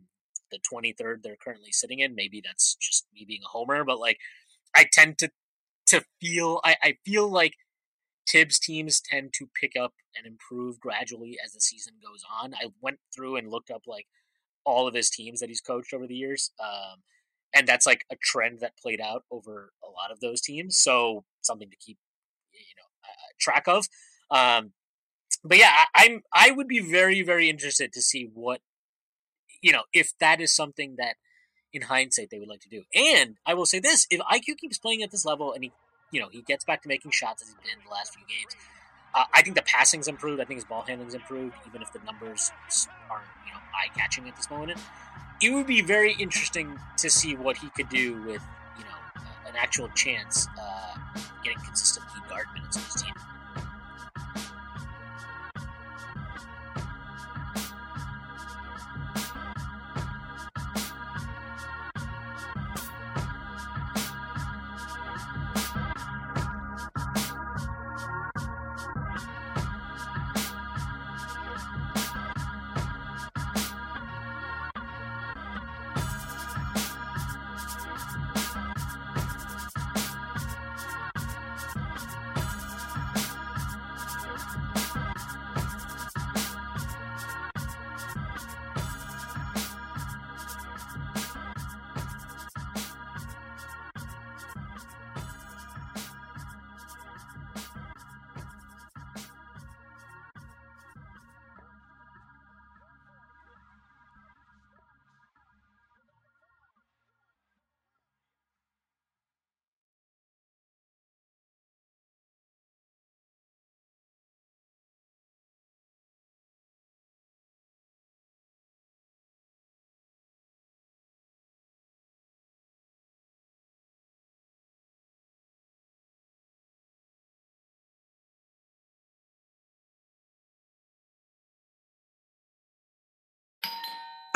the 0.51 0.59
twenty 0.59 0.93
third 0.93 1.23
they're 1.23 1.37
currently 1.37 1.73
sitting 1.73 2.01
in. 2.01 2.15
Maybe 2.15 2.43
that's 2.45 2.75
just 2.75 3.07
me 3.15 3.25
being 3.27 3.43
a 3.45 3.49
homer, 3.49 3.85
but 3.85 4.01
like 4.01 4.19
I 4.75 4.85
tend 4.93 5.19
to 5.19 5.31
to 5.89 6.05
feel 6.21 6.61
I, 6.65 6.77
I 6.83 6.97
feel 7.05 7.29
like 7.29 7.55
Thibs 8.29 8.59
teams 8.59 9.01
tend 9.01 9.33
to 9.35 9.49
pick 9.59 9.73
up 9.81 9.95
and 10.17 10.27
improve 10.27 10.79
gradually 10.81 11.39
as 11.43 11.53
the 11.53 11.61
season 11.61 11.95
goes 12.03 12.25
on. 12.43 12.55
I 12.55 12.67
went 12.81 12.99
through 13.15 13.37
and 13.37 13.51
looked 13.51 13.71
up 13.71 13.83
like 13.87 14.07
all 14.65 14.87
of 14.87 14.95
his 14.95 15.09
teams 15.09 15.41
that 15.41 15.49
he's 15.49 15.63
coached 15.63 15.95
over 15.95 16.07
the 16.07 16.15
years, 16.15 16.51
um, 16.61 16.99
and 17.55 17.67
that's 17.67 17.87
like 17.87 18.05
a 18.11 18.17
trend 18.23 18.61
that 18.61 18.77
played 18.77 19.01
out 19.01 19.25
over 19.31 19.73
a 19.83 19.89
lot 19.89 20.11
of 20.11 20.21
those 20.21 20.41
teams. 20.43 20.77
So 20.77 21.25
something 21.41 21.71
to 21.71 21.77
keep 21.77 21.99
you 22.53 22.75
know 22.77 22.89
uh, 23.05 23.33
track 23.41 23.67
of. 23.67 23.87
Um, 24.31 24.73
but 25.45 25.59
yeah, 25.59 25.73
I, 25.73 26.05
I'm 26.05 26.23
I 26.33 26.51
would 26.51 26.69
be 26.69 26.81
very 26.81 27.23
very 27.23 27.49
interested 27.49 27.93
to 27.95 28.03
see 28.03 28.29
what 28.35 28.61
you 29.63 29.73
know 29.73 29.85
if 29.93 30.13
that 30.21 30.41
is 30.41 30.53
something 30.53 30.97
that 30.99 31.17
in 31.73 31.83
hindsight 31.83 32.31
they 32.31 32.39
would 32.39 32.49
like 32.49 32.61
to 32.61 32.69
do. 32.69 32.83
And 32.95 33.37
I 33.47 33.55
will 33.55 33.67
say 33.67 33.79
this: 33.79 34.07
if 34.11 34.21
IQ 34.21 34.57
keeps 34.59 34.79
playing 34.79 35.03
at 35.03 35.11
this 35.11 35.25
level 35.25 35.53
and 35.53 35.65
he 35.65 35.73
you 36.11 36.21
know 36.21 36.29
he 36.31 36.43
gets 36.43 36.65
back 36.65 36.83
to 36.83 36.89
making 36.89 37.11
shots 37.11 37.43
as 37.43 37.49
he's 37.49 37.57
been 37.57 37.85
the 37.85 37.91
last 37.91 38.15
few 38.15 38.25
games. 38.27 38.57
Uh, 39.15 39.25
I 39.33 39.41
think 39.41 39.57
the 39.57 39.63
passing's 39.63 40.07
improved. 40.07 40.41
I 40.41 40.45
think 40.45 40.59
his 40.59 40.65
ball 40.65 40.83
handling's 40.83 41.15
improved, 41.15 41.55
even 41.67 41.81
if 41.81 41.91
the 41.93 41.99
numbers 42.05 42.53
aren't 43.11 43.25
you 43.47 43.53
know 43.53 43.59
eye 43.75 43.89
catching 43.97 44.29
at 44.29 44.37
this 44.37 44.51
moment. 44.51 44.79
It 45.41 45.53
would 45.53 45.67
be 45.67 45.83
very 45.83 46.15
interesting 46.15 46.79
to 46.99 47.09
see 47.09 47.37
what 47.37 47.57
he 47.57 47.71
could 47.71 47.89
do 47.89 48.15
with 48.23 48.43
you 48.77 48.85
know 48.85 49.23
an 49.47 49.55
actual 49.57 49.89
chance 49.95 50.47
uh, 50.61 50.97
getting 51.43 51.59
consistent 51.65 52.05
guard 52.29 52.47
minutes 52.55 52.77
on 52.77 52.83
his 52.85 53.03
team. 53.03 53.15